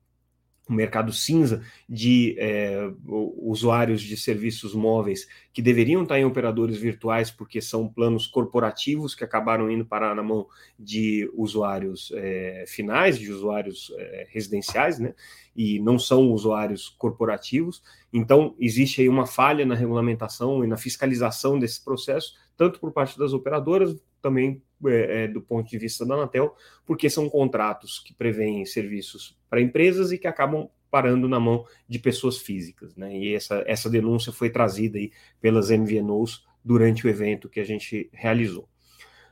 o 0.67 0.73
mercado 0.73 1.13
cinza 1.13 1.61
de 1.87 2.35
é, 2.37 2.89
usuários 3.05 4.01
de 4.01 4.17
serviços 4.17 4.73
móveis 4.73 5.27
que 5.53 5.61
deveriam 5.61 6.03
estar 6.03 6.19
em 6.19 6.25
operadores 6.25 6.77
virtuais 6.77 7.31
porque 7.31 7.61
são 7.61 7.87
planos 7.87 8.27
corporativos 8.27 9.15
que 9.15 9.23
acabaram 9.23 9.71
indo 9.71 9.85
parar 9.85 10.15
na 10.15 10.23
mão 10.23 10.47
de 10.77 11.29
usuários 11.33 12.11
é, 12.15 12.65
finais, 12.67 13.17
de 13.17 13.31
usuários 13.31 13.91
é, 13.97 14.27
residenciais, 14.29 14.99
né? 14.99 15.13
E 15.57 15.79
não 15.79 15.97
são 15.97 16.31
usuários 16.31 16.87
corporativos. 16.87 17.81
Então, 18.13 18.55
existe 18.59 19.01
aí 19.01 19.09
uma 19.09 19.25
falha 19.25 19.65
na 19.65 19.73
regulamentação 19.73 20.63
e 20.63 20.67
na 20.67 20.77
fiscalização 20.77 21.57
desse 21.57 21.83
processo, 21.83 22.35
tanto 22.55 22.79
por 22.79 22.91
parte 22.91 23.17
das 23.17 23.33
operadoras, 23.33 23.99
também 24.21 24.61
é, 24.85 25.23
é, 25.23 25.27
do 25.27 25.41
ponto 25.41 25.67
de 25.67 25.77
vista 25.79 26.05
da 26.05 26.13
Anatel, 26.13 26.55
porque 26.85 27.09
são 27.09 27.27
contratos 27.27 27.99
que 27.99 28.13
prevêem 28.13 28.63
serviços 28.65 29.35
para 29.49 29.59
empresas 29.59 30.11
e 30.11 30.17
que 30.19 30.27
acabam 30.27 30.69
parando 30.91 31.27
na 31.27 31.39
mão 31.39 31.65
de 31.87 31.99
pessoas 31.99 32.37
físicas. 32.37 32.95
Né? 32.95 33.17
E 33.17 33.33
essa, 33.33 33.63
essa 33.65 33.89
denúncia 33.89 34.31
foi 34.31 34.49
trazida 34.49 34.97
aí 34.97 35.11
pelas 35.41 35.69
MVNOs 35.69 36.45
durante 36.63 37.05
o 37.05 37.09
evento 37.09 37.49
que 37.49 37.59
a 37.59 37.63
gente 37.63 38.09
realizou. 38.13 38.69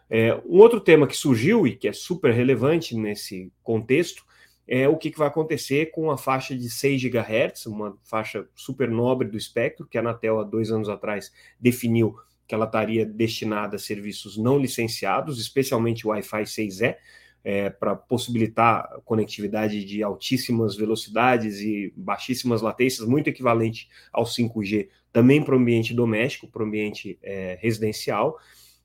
É, 0.09 0.35
um 0.45 0.57
outro 0.57 0.79
tema 0.79 1.07
que 1.07 1.17
surgiu 1.17 1.65
e 1.65 1.75
que 1.75 1.87
é 1.87 1.93
super 1.93 2.31
relevante 2.33 2.95
nesse 2.95 3.51
contexto 3.63 4.23
é 4.67 4.87
o 4.89 4.97
que, 4.97 5.11
que 5.11 5.17
vai 5.17 5.27
acontecer 5.27 5.91
com 5.91 6.09
a 6.09 6.17
faixa 6.17 6.55
de 6.55 6.69
6 6.69 7.03
GHz, 7.03 7.67
uma 7.67 7.97
faixa 8.03 8.47
super 8.55 8.89
nobre 8.89 9.27
do 9.27 9.37
espectro, 9.37 9.85
que 9.85 9.97
a 9.97 10.01
Anatel 10.01 10.39
há 10.39 10.43
dois 10.43 10.71
anos 10.71 10.89
atrás 10.89 11.31
definiu 11.59 12.15
que 12.47 12.53
ela 12.53 12.65
estaria 12.65 13.05
destinada 13.05 13.75
a 13.75 13.79
serviços 13.79 14.37
não 14.37 14.57
licenciados, 14.57 15.39
especialmente 15.39 16.05
o 16.05 16.09
Wi-Fi 16.09 16.43
6E, 16.43 16.95
é, 17.43 17.69
para 17.69 17.95
possibilitar 17.95 18.89
conectividade 19.05 19.85
de 19.85 20.01
altíssimas 20.01 20.75
velocidades 20.75 21.59
e 21.59 21.93
baixíssimas 21.95 22.61
latências, 22.61 23.07
muito 23.07 23.29
equivalente 23.29 23.87
ao 24.11 24.23
5G, 24.23 24.89
também 25.13 25.43
para 25.43 25.55
o 25.55 25.59
ambiente 25.59 25.93
doméstico, 25.93 26.47
para 26.47 26.63
o 26.63 26.65
ambiente 26.65 27.19
é, 27.21 27.57
residencial. 27.61 28.37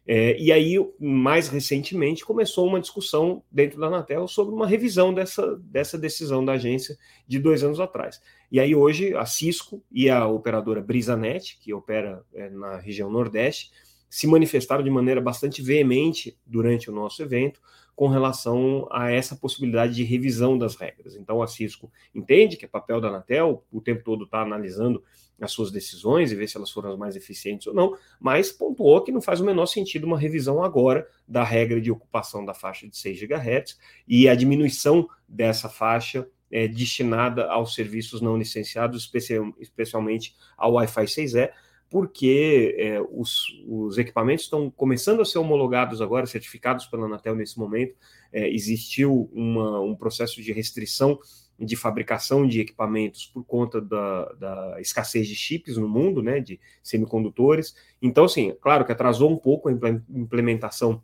É, 0.06 0.36
e 0.40 0.50
aí, 0.50 0.76
mais 0.98 1.48
recentemente, 1.48 2.24
começou 2.24 2.66
uma 2.66 2.80
discussão 2.80 3.42
dentro 3.50 3.78
da 3.78 3.86
Anatel 3.86 4.26
sobre 4.26 4.54
uma 4.54 4.66
revisão 4.66 5.14
dessa, 5.14 5.56
dessa 5.58 5.98
decisão 5.98 6.44
da 6.44 6.52
agência 6.52 6.96
de 7.28 7.38
dois 7.38 7.62
anos 7.62 7.78
atrás. 7.78 8.20
E 8.50 8.58
aí, 8.58 8.74
hoje, 8.74 9.14
a 9.14 9.24
Cisco 9.24 9.82
e 9.92 10.10
a 10.10 10.26
operadora 10.26 10.80
BrisaNet, 10.80 11.58
que 11.60 11.72
opera 11.72 12.24
é, 12.34 12.50
na 12.50 12.78
região 12.78 13.10
Nordeste, 13.10 13.70
se 14.10 14.26
manifestaram 14.26 14.82
de 14.82 14.90
maneira 14.90 15.20
bastante 15.20 15.62
veemente 15.62 16.36
durante 16.44 16.90
o 16.90 16.92
nosso 16.92 17.22
evento 17.22 17.60
com 17.94 18.08
relação 18.08 18.88
a 18.90 19.10
essa 19.10 19.36
possibilidade 19.36 19.94
de 19.94 20.02
revisão 20.02 20.58
das 20.58 20.74
regras. 20.74 21.14
Então, 21.14 21.42
a 21.42 21.46
Cisco 21.46 21.92
entende 22.14 22.56
que 22.56 22.64
é 22.64 22.68
papel 22.68 23.00
da 23.00 23.08
Anatel, 23.08 23.64
o 23.70 23.80
tempo 23.80 24.02
todo 24.02 24.24
está 24.24 24.42
analisando 24.42 25.04
as 25.40 25.52
suas 25.52 25.70
decisões 25.70 26.32
e 26.32 26.34
ver 26.34 26.48
se 26.48 26.56
elas 26.56 26.70
foram 26.70 26.90
as 26.90 26.98
mais 26.98 27.14
eficientes 27.16 27.66
ou 27.66 27.74
não, 27.74 27.96
mas 28.18 28.50
pontuou 28.50 29.02
que 29.02 29.12
não 29.12 29.20
faz 29.20 29.40
o 29.40 29.44
menor 29.44 29.66
sentido 29.66 30.04
uma 30.04 30.18
revisão 30.18 30.62
agora 30.62 31.06
da 31.26 31.44
regra 31.44 31.80
de 31.80 31.90
ocupação 31.90 32.44
da 32.44 32.52
faixa 32.52 32.88
de 32.88 32.96
6 32.96 33.20
GHz 33.20 33.78
e 34.08 34.28
a 34.28 34.34
diminuição 34.34 35.08
dessa 35.28 35.68
faixa 35.68 36.28
é, 36.50 36.66
destinada 36.66 37.46
aos 37.46 37.74
serviços 37.74 38.20
não 38.20 38.36
licenciados, 38.36 39.02
especial, 39.02 39.54
especialmente 39.58 40.34
ao 40.56 40.72
Wi-Fi 40.72 41.04
6E, 41.04 41.50
porque 41.90 42.76
é, 42.78 43.00
os, 43.10 43.46
os, 43.66 43.98
equipamentos 43.98 44.44
estão 44.44 44.70
começando 44.70 45.20
a 45.20 45.24
ser 45.24 45.38
homologados 45.38 46.00
agora, 46.00 46.24
certificados 46.24 46.86
pela 46.86 47.06
Anatel 47.06 47.34
nesse 47.34 47.58
momento. 47.58 47.96
É, 48.32 48.48
existiu 48.48 49.28
uma, 49.32 49.80
um 49.80 49.96
processo 49.96 50.40
de 50.40 50.52
restrição 50.52 51.18
de 51.58 51.76
fabricação 51.76 52.46
de 52.46 52.60
equipamentos 52.60 53.26
por 53.26 53.44
conta 53.44 53.80
da, 53.80 54.24
da, 54.34 54.80
escassez 54.80 55.26
de 55.26 55.34
chips 55.34 55.76
no 55.76 55.88
mundo, 55.88 56.22
né, 56.22 56.40
de 56.40 56.58
semicondutores. 56.82 57.74
Então, 58.00 58.24
assim, 58.24 58.54
claro 58.62 58.84
que 58.84 58.92
atrasou 58.92 59.30
um 59.30 59.36
pouco 59.36 59.68
a 59.68 59.72
implementação 60.08 61.02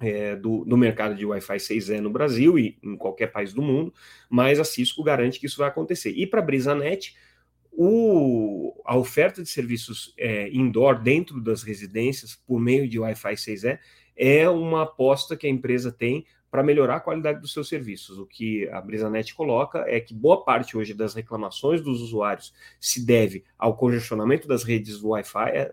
é, 0.00 0.34
do, 0.34 0.64
do, 0.64 0.76
mercado 0.76 1.14
de 1.14 1.24
Wi-Fi 1.24 1.56
6E 1.56 2.00
no 2.00 2.10
Brasil 2.10 2.58
e 2.58 2.78
em 2.82 2.96
qualquer 2.96 3.28
país 3.28 3.52
do 3.52 3.62
mundo, 3.62 3.94
mas 4.28 4.58
a 4.58 4.64
Cisco 4.64 5.02
garante 5.04 5.38
que 5.38 5.46
isso 5.46 5.58
vai 5.58 5.68
acontecer. 5.68 6.10
E 6.10 6.26
para 6.26 6.40
a 6.40 6.44
BrisaNet, 6.44 7.14
o, 7.76 8.80
a 8.84 8.96
oferta 8.96 9.42
de 9.42 9.48
serviços 9.48 10.14
é, 10.18 10.48
indoor 10.48 11.00
dentro 11.00 11.40
das 11.40 11.62
residências 11.62 12.34
por 12.34 12.58
meio 12.58 12.88
de 12.88 12.98
Wi-Fi 12.98 13.34
6E 13.34 13.78
é 14.16 14.48
uma 14.48 14.84
aposta 14.84 15.36
que 15.36 15.46
a 15.46 15.50
empresa 15.50 15.92
tem 15.92 16.24
para 16.50 16.62
melhorar 16.62 16.96
a 16.96 17.00
qualidade 17.00 17.40
dos 17.40 17.52
seus 17.52 17.68
serviços. 17.68 18.18
O 18.18 18.24
que 18.24 18.66
a 18.70 18.80
BrisaNet 18.80 19.34
coloca 19.34 19.84
é 19.86 20.00
que 20.00 20.14
boa 20.14 20.42
parte 20.42 20.74
hoje 20.74 20.94
das 20.94 21.12
reclamações 21.12 21.82
dos 21.82 22.00
usuários 22.00 22.54
se 22.80 23.04
deve 23.04 23.44
ao 23.58 23.76
congestionamento 23.76 24.48
das 24.48 24.62
redes 24.62 24.98
do 25.00 25.08
Wi-Fi, 25.08 25.50
é, 25.50 25.72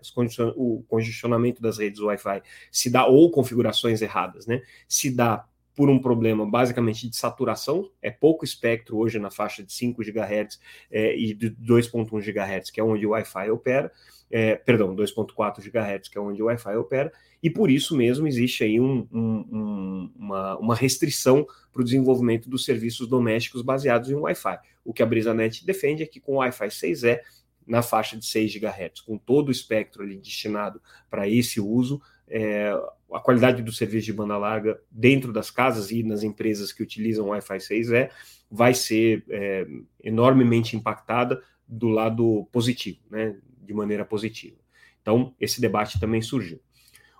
o 0.56 0.84
congestionamento 0.86 1.62
das 1.62 1.78
redes 1.78 2.00
Wi-Fi 2.00 2.42
se 2.70 2.90
dá, 2.90 3.06
ou 3.06 3.30
configurações 3.30 4.02
erradas, 4.02 4.46
né? 4.46 4.60
Se 4.86 5.10
dá 5.10 5.46
por 5.74 5.90
um 5.90 5.98
problema 5.98 6.48
basicamente 6.48 7.08
de 7.08 7.16
saturação, 7.16 7.90
é 8.00 8.10
pouco 8.10 8.44
espectro 8.44 8.96
hoje 8.96 9.18
na 9.18 9.30
faixa 9.30 9.62
de 9.62 9.72
5 9.72 10.02
GHz 10.02 10.60
é, 10.90 11.16
e 11.16 11.34
de 11.34 11.50
2.1 11.50 12.08
GHz, 12.20 12.70
que 12.70 12.80
é 12.80 12.84
onde 12.84 13.06
o 13.06 13.10
Wi-Fi 13.10 13.50
opera, 13.50 13.90
é, 14.30 14.54
perdão, 14.54 14.94
2.4 14.94 15.60
GHz, 15.60 16.08
que 16.08 16.16
é 16.16 16.20
onde 16.20 16.42
o 16.42 16.46
Wi-Fi 16.46 16.76
opera, 16.76 17.12
e 17.42 17.50
por 17.50 17.70
isso 17.70 17.96
mesmo 17.96 18.26
existe 18.26 18.64
aí 18.64 18.80
um, 18.80 19.06
um, 19.12 20.10
uma, 20.16 20.58
uma, 20.58 20.74
restrição 20.74 21.46
para 21.72 21.82
o 21.82 21.84
desenvolvimento 21.84 22.48
dos 22.48 22.64
serviços 22.64 23.06
domésticos 23.06 23.60
baseados 23.60 24.08
em 24.10 24.14
Wi-Fi. 24.14 24.58
O 24.84 24.94
que 24.94 25.02
a 25.02 25.06
BrisaNet 25.06 25.64
defende 25.66 26.02
é 26.02 26.06
que 26.06 26.20
com 26.20 26.34
o 26.34 26.36
Wi-Fi 26.36 26.68
6E, 26.68 27.20
na 27.66 27.82
faixa 27.82 28.16
de 28.16 28.26
6 28.26 28.54
GHz, 28.56 29.00
com 29.00 29.18
todo 29.18 29.48
o 29.48 29.52
espectro 29.52 30.02
ali 30.02 30.16
destinado 30.18 30.80
para 31.10 31.28
esse 31.28 31.60
uso, 31.60 32.00
é, 32.28 32.72
a 33.12 33.20
qualidade 33.20 33.62
do 33.62 33.72
serviço 33.72 34.06
de 34.06 34.12
banda 34.12 34.36
larga 34.36 34.80
dentro 34.90 35.32
das 35.32 35.50
casas 35.50 35.90
e 35.90 36.02
nas 36.02 36.22
empresas 36.22 36.72
que 36.72 36.82
utilizam 36.82 37.28
Wi-Fi 37.28 37.58
6E 37.58 38.10
vai 38.50 38.74
ser 38.74 39.24
é, 39.28 39.66
enormemente 40.02 40.76
impactada 40.76 41.42
do 41.66 41.88
lado 41.88 42.48
positivo, 42.52 42.98
né, 43.10 43.36
de 43.62 43.72
maneira 43.72 44.04
positiva. 44.04 44.56
Então, 45.00 45.34
esse 45.40 45.60
debate 45.60 46.00
também 46.00 46.22
surgiu. 46.22 46.60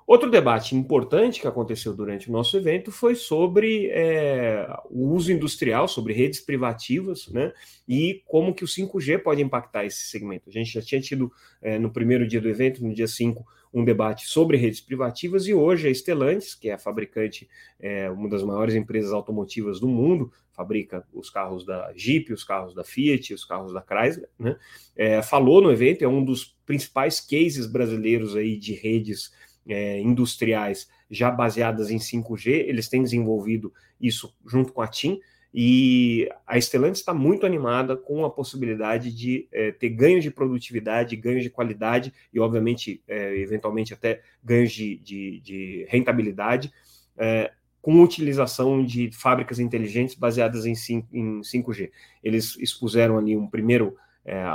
Outro 0.06 0.30
debate 0.30 0.76
importante 0.76 1.40
que 1.40 1.46
aconteceu 1.46 1.94
durante 1.94 2.28
o 2.28 2.32
nosso 2.32 2.56
evento 2.58 2.92
foi 2.92 3.14
sobre 3.14 3.88
é, 3.90 4.66
o 4.90 5.08
uso 5.08 5.32
industrial, 5.32 5.88
sobre 5.88 6.12
redes 6.12 6.40
privativas, 6.40 7.26
né? 7.28 7.54
E 7.88 8.23
como 8.26 8.54
que 8.54 8.62
o 8.62 8.66
5G 8.66 9.23
pode 9.23 9.40
impactar 9.40 9.87
esse 9.87 10.04
segmento. 10.04 10.50
A 10.50 10.52
gente 10.52 10.70
já 10.70 10.82
tinha 10.82 11.00
tido 11.00 11.32
é, 11.62 11.78
no 11.78 11.90
primeiro 11.90 12.26
dia 12.28 12.40
do 12.40 12.50
evento, 12.50 12.82
no 12.82 12.92
dia 12.92 13.08
5, 13.08 13.46
um 13.75 13.85
debate 13.85 14.28
sobre 14.28 14.57
redes 14.57 14.81
privativas, 14.81 15.49
e 15.49 15.52
hoje 15.52 15.88
a 15.88 15.90
Stellantis, 15.90 16.54
que 16.54 16.69
é 16.69 16.75
a 16.75 16.78
fabricante, 16.78 17.49
é, 17.81 18.09
uma 18.09 18.28
das 18.28 18.45
maiores 18.45 18.76
empresas 18.76 19.12
automotivas 19.12 19.81
do 19.81 19.88
mundo, 19.88 20.33
fabrica 20.52 21.04
os 21.12 21.28
carros 21.28 21.66
da 21.66 21.93
Jeep, 21.97 22.33
os 22.33 22.45
carros 22.45 22.73
da 22.73 22.85
Fiat, 22.85 23.35
os 23.35 23.45
carros 23.45 23.75
da 23.75 23.83
Chrysler, 23.83 24.28
né? 24.38 24.57
É, 24.95 25.21
falou 25.21 25.61
no 25.61 25.73
evento, 25.73 26.04
é 26.04 26.09
um 26.09 26.25
dos 26.25 26.57
principais 26.64 27.19
cases 27.19 27.66
brasileiros 27.66 28.37
aí 28.37 28.57
de 28.57 28.75
redes 28.75 29.33
é, 29.66 30.00
industriais 30.00 30.88
já 31.11 31.28
baseadas 31.28 31.90
em 31.90 31.99
5G, 31.99 32.47
eles 32.69 32.88
têm 32.88 33.02
desenvolvido 33.02 33.73
isso 34.00 34.33
junto 34.47 34.73
com 34.73 34.83
a 34.83 34.87
TIM, 34.87 35.21
e 35.56 36.28
a 36.44 36.58
Stellantis 36.58 36.99
está 36.99 37.14
muito 37.14 37.46
animada 37.46 37.96
com 37.96 38.25
a 38.25 38.30
possibilidade 38.30 39.14
de 39.14 39.46
é, 39.52 39.70
ter 39.70 39.90
ganhos 39.90 40.25
de 40.25 40.30
produtividade, 40.32 41.14
ganhos 41.14 41.44
de 41.44 41.50
qualidade 41.50 42.12
e, 42.32 42.40
obviamente, 42.40 43.00
é, 43.06 43.38
eventualmente 43.38 43.94
até 43.94 44.20
ganhos 44.42 44.73
de, 44.73 44.96
de, 44.96 45.40
de 45.40 45.87
rentabilidade, 45.88 46.73
é, 47.16 47.52
com 47.80 48.02
utilização 48.02 48.84
de 48.84 49.12
fábricas 49.12 49.61
inteligentes 49.61 50.16
baseadas 50.16 50.66
em, 50.66 50.75
5, 50.75 51.06
em 51.12 51.40
5G. 51.42 51.92
Eles 52.20 52.56
expuseram 52.58 53.16
ali 53.16 53.37
um 53.37 53.46
primeiro, 53.46 53.96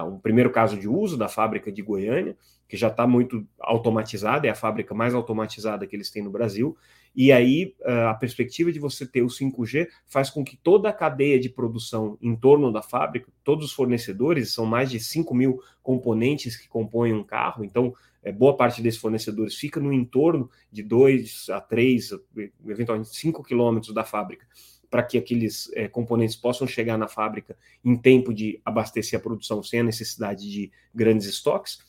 um 0.06 0.18
primeiro 0.18 0.50
caso 0.50 0.78
de 0.78 0.88
uso 0.88 1.16
da 1.16 1.30
fábrica 1.30 1.72
de 1.72 1.82
Goiânia, 1.82 2.36
que 2.68 2.76
já 2.76 2.88
está 2.88 3.06
muito 3.08 3.48
automatizada, 3.60 4.48
é 4.48 4.50
a 4.50 4.56
fábrica 4.56 4.94
mais 4.94 5.14
automatizada 5.14 5.88
que 5.88 5.96
eles 5.96 6.10
têm 6.10 6.24
no 6.24 6.32
Brasil. 6.32 6.76
E 7.22 7.34
aí 7.34 7.76
a 7.84 8.14
perspectiva 8.14 8.72
de 8.72 8.80
você 8.80 9.06
ter 9.06 9.22
o 9.22 9.28
5G 9.28 9.90
faz 10.08 10.30
com 10.30 10.42
que 10.42 10.56
toda 10.56 10.88
a 10.88 10.94
cadeia 10.94 11.38
de 11.38 11.50
produção 11.50 12.18
em 12.22 12.34
torno 12.34 12.72
da 12.72 12.82
fábrica, 12.82 13.30
todos 13.44 13.66
os 13.66 13.74
fornecedores, 13.74 14.54
são 14.54 14.66
mais 14.66 14.90
de 14.90 15.02
5 15.02 15.36
mil 15.36 15.62
componentes 15.84 16.56
que 16.56 16.70
compõem 16.70 17.12
um 17.12 17.22
carro, 17.22 17.66
então 17.66 17.94
é, 18.24 18.32
boa 18.32 18.56
parte 18.56 18.82
desses 18.82 19.02
fornecedores 19.02 19.56
fica 19.56 19.82
no 19.82 19.92
entorno 19.92 20.50
de 20.72 20.82
2 20.82 21.48
a 21.50 21.60
3, 21.60 22.12
eventualmente 22.66 23.14
5 23.14 23.44
quilômetros 23.44 23.94
da 23.94 24.06
fábrica 24.06 24.48
para 24.90 25.04
que 25.04 25.18
aqueles 25.18 25.70
é, 25.74 25.90
componentes 25.90 26.38
possam 26.38 26.66
chegar 26.66 26.98
na 26.98 27.10
fábrica 27.10 27.58
em 27.84 27.98
tempo 27.98 28.34
de 28.34 28.62
abastecer 28.64 29.20
a 29.20 29.22
produção 29.22 29.62
sem 29.62 29.82
a 29.82 29.84
necessidade 29.84 30.50
de 30.50 30.72
grandes 30.96 31.28
estoques. 31.28 31.80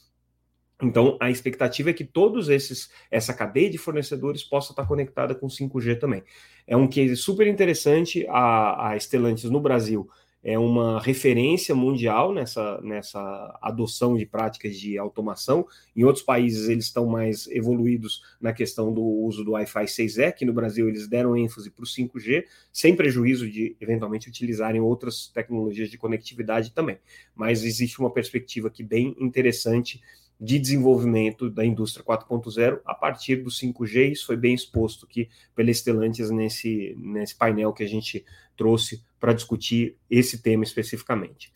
Então, 0.82 1.16
a 1.20 1.30
expectativa 1.30 1.90
é 1.90 1.92
que 1.92 2.04
todos 2.04 2.48
esses, 2.48 2.90
essa 3.10 3.34
cadeia 3.34 3.68
de 3.68 3.78
fornecedores 3.78 4.42
possa 4.42 4.72
estar 4.72 4.86
conectada 4.86 5.34
com 5.34 5.46
5G 5.46 5.98
também. 5.98 6.22
É 6.66 6.76
um 6.76 6.88
case 6.88 7.16
super 7.16 7.46
interessante. 7.46 8.26
A, 8.28 8.90
a 8.90 8.96
Stellantis 8.98 9.50
no 9.50 9.60
Brasil 9.60 10.08
é 10.42 10.58
uma 10.58 11.00
referência 11.00 11.74
mundial 11.74 12.32
nessa, 12.32 12.80
nessa 12.80 13.58
adoção 13.60 14.16
de 14.16 14.24
práticas 14.24 14.78
de 14.78 14.96
automação. 14.96 15.66
Em 15.94 16.02
outros 16.04 16.24
países, 16.24 16.68
eles 16.68 16.86
estão 16.86 17.06
mais 17.06 17.46
evoluídos 17.48 18.22
na 18.40 18.52
questão 18.52 18.92
do 18.92 19.02
uso 19.02 19.44
do 19.44 19.52
Wi-Fi 19.52 19.84
6E, 19.84 20.32
que 20.32 20.46
no 20.46 20.52
Brasil 20.52 20.88
eles 20.88 21.06
deram 21.06 21.36
ênfase 21.36 21.70
para 21.70 21.82
o 21.82 21.86
5G, 21.86 22.44
sem 22.72 22.96
prejuízo 22.96 23.50
de 23.50 23.76
eventualmente 23.80 24.28
utilizarem 24.28 24.80
outras 24.80 25.28
tecnologias 25.28 25.90
de 25.90 25.98
conectividade 25.98 26.72
também. 26.72 26.98
Mas 27.34 27.62
existe 27.62 27.98
uma 28.00 28.10
perspectiva 28.10 28.68
aqui 28.68 28.82
bem 28.82 29.14
interessante 29.18 30.00
de 30.40 30.58
desenvolvimento 30.58 31.50
da 31.50 31.64
indústria 31.64 32.04
4.0 32.04 32.80
a 32.84 32.94
partir 32.94 33.36
do 33.36 33.50
5G. 33.50 34.12
Isso 34.12 34.26
foi 34.26 34.36
bem 34.36 34.54
exposto 34.54 35.04
aqui 35.04 35.28
pela 35.54 35.70
Stellantis 35.70 36.30
nesse, 36.30 36.96
nesse 36.98 37.36
painel 37.36 37.72
que 37.72 37.82
a 37.82 37.88
gente 37.88 38.24
trouxe 38.56 39.02
para 39.18 39.34
discutir 39.34 39.96
esse 40.08 40.42
tema 40.42 40.64
especificamente. 40.64 41.52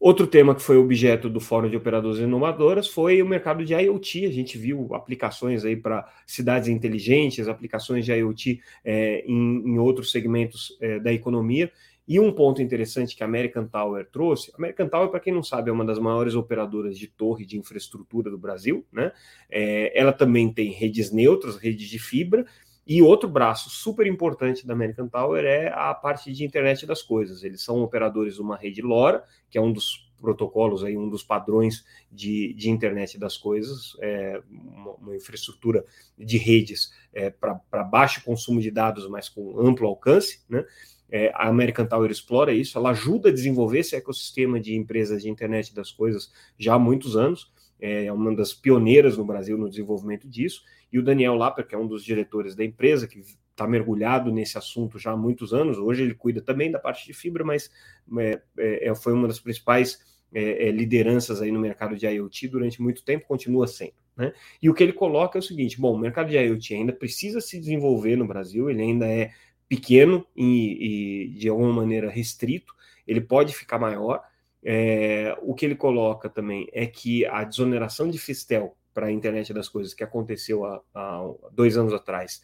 Outro 0.00 0.28
tema 0.28 0.54
que 0.54 0.62
foi 0.62 0.76
objeto 0.76 1.28
do 1.28 1.40
Fórum 1.40 1.68
de 1.68 1.76
Operadoras 1.76 2.20
Inovadoras 2.20 2.86
foi 2.86 3.20
o 3.20 3.26
mercado 3.26 3.64
de 3.64 3.74
IoT. 3.74 4.26
A 4.26 4.30
gente 4.30 4.56
viu 4.56 4.94
aplicações 4.94 5.64
aí 5.64 5.74
para 5.74 6.08
cidades 6.24 6.68
inteligentes, 6.68 7.48
aplicações 7.48 8.04
de 8.04 8.12
IoT 8.12 8.60
é, 8.84 9.24
em, 9.26 9.72
em, 9.72 9.78
outros 9.80 10.12
segmentos 10.12 10.78
é, 10.80 11.00
da 11.00 11.12
economia. 11.12 11.72
E 12.08 12.18
um 12.18 12.32
ponto 12.32 12.62
interessante 12.62 13.14
que 13.14 13.22
a 13.22 13.26
American 13.26 13.66
Tower 13.66 14.08
trouxe, 14.10 14.50
a 14.54 14.56
American 14.56 14.88
Tower, 14.88 15.10
para 15.10 15.20
quem 15.20 15.32
não 15.32 15.42
sabe, 15.42 15.68
é 15.68 15.72
uma 15.72 15.84
das 15.84 15.98
maiores 15.98 16.34
operadoras 16.34 16.98
de 16.98 17.06
torre 17.06 17.44
de 17.44 17.58
infraestrutura 17.58 18.30
do 18.30 18.38
Brasil, 18.38 18.86
né? 18.90 19.12
É, 19.50 19.92
ela 19.98 20.12
também 20.12 20.50
tem 20.50 20.70
redes 20.72 21.12
neutras, 21.12 21.56
redes 21.56 21.86
de 21.86 21.98
fibra, 21.98 22.46
e 22.86 23.02
outro 23.02 23.28
braço 23.28 23.68
super 23.68 24.06
importante 24.06 24.66
da 24.66 24.72
American 24.72 25.06
Tower 25.06 25.44
é 25.44 25.68
a 25.68 25.92
parte 25.92 26.32
de 26.32 26.42
internet 26.42 26.86
das 26.86 27.02
coisas. 27.02 27.44
Eles 27.44 27.60
são 27.62 27.82
operadores 27.82 28.36
de 28.36 28.40
uma 28.40 28.56
rede 28.56 28.80
LoRa, 28.80 29.22
que 29.50 29.58
é 29.58 29.60
um 29.60 29.70
dos 29.70 30.08
protocolos 30.18 30.82
aí, 30.82 30.96
um 30.96 31.10
dos 31.10 31.22
padrões 31.22 31.84
de, 32.10 32.54
de 32.54 32.70
internet 32.70 33.18
das 33.18 33.36
coisas, 33.36 33.94
é 34.00 34.40
uma, 34.50 34.92
uma 34.94 35.16
infraestrutura 35.16 35.84
de 36.16 36.38
redes 36.38 36.90
é, 37.12 37.28
para 37.28 37.84
baixo 37.84 38.24
consumo 38.24 38.62
de 38.62 38.70
dados, 38.70 39.06
mas 39.06 39.28
com 39.28 39.60
amplo 39.60 39.86
alcance, 39.86 40.42
né? 40.48 40.64
É, 41.10 41.30
a 41.34 41.48
American 41.48 41.86
Tower 41.86 42.10
explora 42.10 42.52
isso, 42.52 42.76
ela 42.76 42.90
ajuda 42.90 43.30
a 43.30 43.32
desenvolver 43.32 43.78
esse 43.78 43.96
ecossistema 43.96 44.60
de 44.60 44.76
empresas 44.76 45.22
de 45.22 45.30
internet 45.30 45.74
das 45.74 45.90
coisas 45.90 46.30
já 46.58 46.74
há 46.74 46.78
muitos 46.78 47.16
anos, 47.16 47.50
é, 47.80 48.06
é 48.06 48.12
uma 48.12 48.34
das 48.34 48.52
pioneiras 48.52 49.16
no 49.16 49.24
Brasil 49.24 49.56
no 49.56 49.70
desenvolvimento 49.70 50.28
disso, 50.28 50.62
e 50.92 50.98
o 50.98 51.02
Daniel 51.02 51.34
Lapper, 51.34 51.66
que 51.66 51.74
é 51.74 51.78
um 51.78 51.86
dos 51.86 52.04
diretores 52.04 52.54
da 52.54 52.64
empresa, 52.64 53.06
que 53.06 53.22
está 53.50 53.66
mergulhado 53.66 54.30
nesse 54.30 54.58
assunto 54.58 54.98
já 54.98 55.12
há 55.12 55.16
muitos 55.16 55.54
anos, 55.54 55.78
hoje 55.78 56.02
ele 56.02 56.14
cuida 56.14 56.40
também 56.40 56.70
da 56.70 56.78
parte 56.78 57.06
de 57.06 57.12
fibra, 57.12 57.44
mas 57.44 57.70
é, 58.18 58.40
é, 58.58 58.88
é 58.88 58.94
foi 58.94 59.12
uma 59.12 59.26
das 59.26 59.40
principais 59.40 59.98
é, 60.32 60.70
lideranças 60.70 61.40
aí 61.40 61.50
no 61.50 61.58
mercado 61.58 61.96
de 61.96 62.06
IoT 62.06 62.48
durante 62.48 62.82
muito 62.82 63.02
tempo, 63.02 63.26
continua 63.26 63.66
sendo. 63.66 63.94
Né? 64.16 64.32
E 64.60 64.68
o 64.68 64.74
que 64.74 64.82
ele 64.82 64.92
coloca 64.92 65.38
é 65.38 65.40
o 65.40 65.42
seguinte: 65.42 65.80
bom, 65.80 65.94
o 65.94 65.98
mercado 65.98 66.28
de 66.28 66.36
IoT 66.36 66.74
ainda 66.74 66.92
precisa 66.92 67.40
se 67.40 67.58
desenvolver 67.58 68.16
no 68.16 68.26
Brasil, 68.26 68.68
ele 68.68 68.82
ainda 68.82 69.06
é 69.06 69.30
pequeno 69.68 70.26
e, 70.34 71.26
e 71.26 71.38
de 71.38 71.48
alguma 71.48 71.72
maneira 71.72 72.10
restrito, 72.10 72.74
ele 73.06 73.20
pode 73.20 73.54
ficar 73.54 73.78
maior. 73.78 74.22
É, 74.62 75.36
o 75.42 75.54
que 75.54 75.64
ele 75.64 75.76
coloca 75.76 76.28
também 76.28 76.68
é 76.72 76.86
que 76.86 77.24
a 77.26 77.44
desoneração 77.44 78.10
de 78.10 78.18
Fistel 78.18 78.76
para 78.92 79.06
a 79.06 79.12
internet 79.12 79.52
das 79.52 79.68
coisas 79.68 79.94
que 79.94 80.02
aconteceu 80.02 80.64
há, 80.64 80.82
há, 80.94 81.30
dois 81.52 81.76
anos 81.76 81.92
atrás 81.92 82.42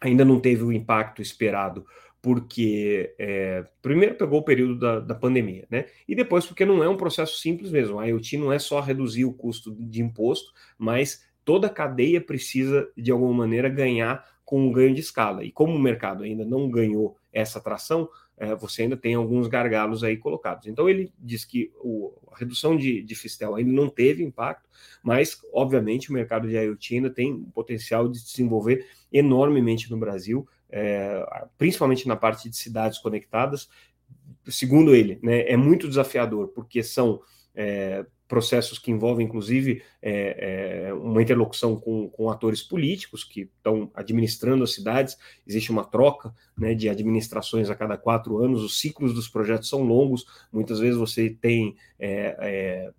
ainda 0.00 0.24
não 0.24 0.40
teve 0.40 0.62
o 0.62 0.72
impacto 0.72 1.20
esperado, 1.20 1.84
porque 2.22 3.14
é, 3.18 3.66
primeiro 3.82 4.14
pegou 4.14 4.40
o 4.40 4.44
período 4.44 4.78
da, 4.78 5.00
da, 5.00 5.14
pandemia, 5.14 5.66
né? 5.70 5.86
E 6.08 6.14
depois 6.14 6.46
porque 6.46 6.64
não 6.64 6.82
é 6.82 6.88
um 6.88 6.96
processo 6.96 7.38
simples 7.38 7.70
mesmo. 7.70 7.98
A 7.98 8.06
IoT 8.06 8.38
não 8.38 8.50
é 8.50 8.58
só 8.58 8.80
reduzir 8.80 9.26
o 9.26 9.32
custo 9.34 9.74
de 9.78 10.00
imposto, 10.00 10.52
mas 10.78 11.22
toda 11.44 11.66
a 11.66 11.70
cadeia 11.70 12.20
precisa, 12.20 12.90
de 12.96 13.10
alguma 13.10 13.34
maneira, 13.34 13.68
ganhar 13.68 14.24
com 14.50 14.66
um 14.66 14.72
ganho 14.72 14.92
de 14.92 15.00
escala. 15.00 15.44
E 15.44 15.52
como 15.52 15.76
o 15.76 15.78
mercado 15.78 16.24
ainda 16.24 16.44
não 16.44 16.68
ganhou 16.68 17.16
essa 17.32 17.60
tração, 17.60 18.10
é, 18.36 18.52
você 18.56 18.82
ainda 18.82 18.96
tem 18.96 19.14
alguns 19.14 19.46
gargalos 19.46 20.02
aí 20.02 20.16
colocados. 20.16 20.66
Então 20.66 20.88
ele 20.88 21.12
diz 21.16 21.44
que 21.44 21.70
o, 21.76 22.12
a 22.32 22.36
redução 22.36 22.76
de, 22.76 23.00
de 23.00 23.14
Fistel 23.14 23.54
ainda 23.54 23.70
não 23.70 23.88
teve 23.88 24.24
impacto, 24.24 24.68
mas 25.04 25.40
obviamente 25.52 26.10
o 26.10 26.12
mercado 26.12 26.48
de 26.48 26.56
IoT 26.56 26.96
ainda 26.96 27.10
tem 27.10 27.32
o 27.32 27.46
potencial 27.54 28.08
de 28.08 28.18
se 28.18 28.32
desenvolver 28.32 28.84
enormemente 29.12 29.88
no 29.88 29.96
Brasil, 29.96 30.44
é, 30.68 31.24
principalmente 31.56 32.08
na 32.08 32.16
parte 32.16 32.50
de 32.50 32.56
cidades 32.56 32.98
conectadas. 32.98 33.68
Segundo 34.48 34.96
ele, 34.96 35.20
né, 35.22 35.48
é 35.48 35.56
muito 35.56 35.86
desafiador, 35.86 36.48
porque 36.48 36.82
são 36.82 37.20
é, 37.54 38.04
processos 38.30 38.78
que 38.78 38.92
envolvem, 38.92 39.26
inclusive, 39.26 39.82
é, 40.00 40.86
é, 40.86 40.94
uma 40.94 41.20
interlocução 41.20 41.74
com, 41.74 42.08
com, 42.08 42.30
atores 42.30 42.62
políticos 42.62 43.24
que 43.24 43.50
estão 43.56 43.90
administrando 43.92 44.62
as 44.62 44.72
cidades. 44.72 45.18
Existe 45.44 45.72
uma 45.72 45.84
troca 45.84 46.32
né, 46.56 46.72
de 46.72 46.88
administrações 46.88 47.68
a 47.68 47.74
cada 47.74 47.98
quatro 47.98 48.38
anos, 48.38 48.62
os 48.62 48.80
ciclos 48.80 49.12
dos 49.12 49.28
projetos 49.28 49.68
são 49.68 49.82
longos, 49.82 50.24
muitas 50.52 50.78
vezes 50.78 50.96
você 50.96 51.28
tem, 51.28 51.74
é, 51.98 52.36
é 52.38 52.90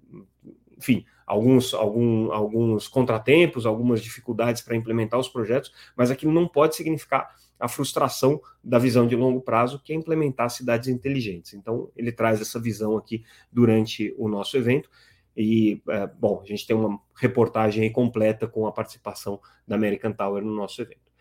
enfim, 0.77 1.05
alguns, 1.25 1.73
algum, 1.73 2.29
alguns 2.33 2.89
contratempos, 2.89 3.65
algumas 3.65 4.01
dificuldades 4.01 4.61
para 4.61 4.75
implementar 4.75 5.17
os 5.17 5.29
projetos, 5.29 5.71
mas 5.95 6.11
aquilo 6.11 6.33
não 6.33 6.45
pode 6.45 6.75
significar 6.75 7.33
a 7.57 7.67
frustração 7.69 8.41
da 8.61 8.79
visão 8.79 9.07
de 9.07 9.15
longo 9.15 9.39
prazo, 9.39 9.79
que 9.81 9.93
é 9.93 9.95
implementar 9.95 10.49
cidades 10.49 10.89
inteligentes. 10.89 11.53
Então, 11.53 11.89
ele 11.95 12.11
traz 12.11 12.41
essa 12.41 12.59
visão 12.59 12.97
aqui 12.97 13.23
durante 13.51 14.13
o 14.17 14.27
nosso 14.27 14.57
evento. 14.57 14.89
E, 15.35 15.81
é, 15.89 16.07
bom, 16.07 16.41
a 16.43 16.45
gente 16.45 16.65
tem 16.67 16.75
uma 16.75 16.99
reportagem 17.15 17.89
completa 17.91 18.47
com 18.47 18.67
a 18.67 18.71
participação 18.71 19.39
da 19.67 19.75
American 19.75 20.11
Tower 20.13 20.43
no 20.43 20.53
nosso 20.53 20.81
evento. 20.81 21.11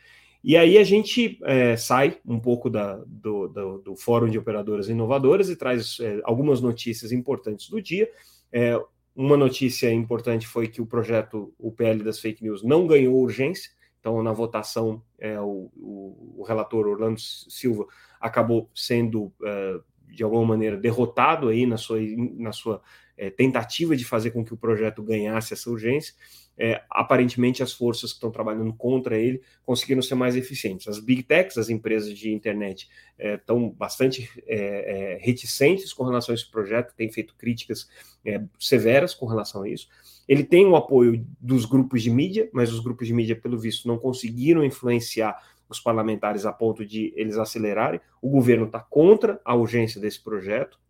E 0.43 0.57
aí 0.57 0.79
a 0.79 0.85
gente 0.85 1.39
é, 1.45 1.77
sai 1.77 2.19
um 2.27 2.41
pouco 2.41 2.71
da, 2.71 2.97
do, 3.07 3.47
do, 3.49 3.79
do, 3.79 3.97
Fórum 3.97 4.29
de 4.29 4.39
Operadoras 4.39 4.89
Inovadoras 4.89 5.51
e 5.51 5.57
traz 5.57 5.99
é, 6.01 6.21
algumas 6.25 6.63
notícias 6.63 7.13
importantes 7.13 7.69
do 7.69 7.81
dia. 7.81 8.11
É, 8.51 8.81
uma 9.15 9.37
notícia 9.37 9.93
importante 9.93 10.47
foi 10.47 10.67
que 10.67 10.81
o 10.81 10.87
projeto, 10.87 11.53
o 11.59 11.71
PL 11.71 12.03
das 12.03 12.19
fake 12.19 12.43
news, 12.43 12.63
não 12.63 12.87
ganhou 12.87 13.17
urgência. 13.17 13.71
Então, 14.01 14.23
na 14.23 14.33
votação, 14.33 15.03
é, 15.19 15.39
o, 15.39 15.71
o, 15.77 16.37
o, 16.39 16.43
relator 16.43 16.87
Orlando 16.87 17.21
Silva 17.21 17.87
acabou 18.19 18.71
sendo, 18.75 19.31
é, 19.45 19.79
de 20.09 20.23
alguma 20.23 20.47
maneira, 20.47 20.79
derrotado 20.79 21.49
aí 21.49 21.67
na 21.67 21.77
sua, 21.77 21.99
na 22.39 22.51
sua 22.51 22.81
é, 23.21 23.29
tentativa 23.29 23.95
de 23.95 24.03
fazer 24.03 24.31
com 24.31 24.43
que 24.43 24.55
o 24.55 24.57
projeto 24.57 25.03
ganhasse 25.03 25.53
essa 25.53 25.69
urgência, 25.69 26.15
é, 26.57 26.83
aparentemente 26.89 27.63
as 27.63 27.71
forças 27.71 28.13
que 28.13 28.17
estão 28.17 28.31
trabalhando 28.31 28.73
contra 28.73 29.19
ele 29.19 29.43
conseguiram 29.63 30.01
ser 30.01 30.15
mais 30.15 30.37
eficientes. 30.37 30.89
As 30.89 30.99
big 30.99 31.23
techs, 31.23 31.59
as 31.59 31.69
empresas 31.69 32.19
de 32.19 32.33
internet, 32.33 32.89
é, 33.19 33.35
estão 33.35 33.69
bastante 33.69 34.31
é, 34.47 34.57
é, 34.57 35.19
reticentes 35.21 35.93
com 35.93 36.05
relação 36.05 36.33
a 36.33 36.35
esse 36.35 36.51
projeto, 36.51 36.95
têm 36.95 37.13
feito 37.13 37.35
críticas 37.37 37.91
é, 38.25 38.43
severas 38.59 39.13
com 39.13 39.27
relação 39.27 39.65
a 39.65 39.69
isso. 39.69 39.87
Ele 40.27 40.43
tem 40.43 40.65
o 40.65 40.75
apoio 40.75 41.27
dos 41.39 41.67
grupos 41.67 42.03
de 42.03 42.11
mídia, 42.11 42.49
mas 42.55 42.73
os 42.73 42.81
grupos 42.81 43.07
de 43.07 43.13
mídia, 43.13 43.37
pelo 43.37 43.59
visto, 43.59 43.87
não 43.87 43.99
conseguiram 43.99 44.65
influenciar 44.65 45.37
os 45.69 45.79
parlamentares 45.79 46.47
a 46.47 46.53
ponto 46.53 46.87
de 46.87 47.13
eles 47.17 47.37
acelerarem. 47.37 48.01
O 48.23 48.31
governo 48.31 48.65
está 48.65 48.81
contra 48.81 49.41
a 49.45 49.55
urgência 49.55 50.01
desse 50.01 50.23
projeto. 50.23 50.81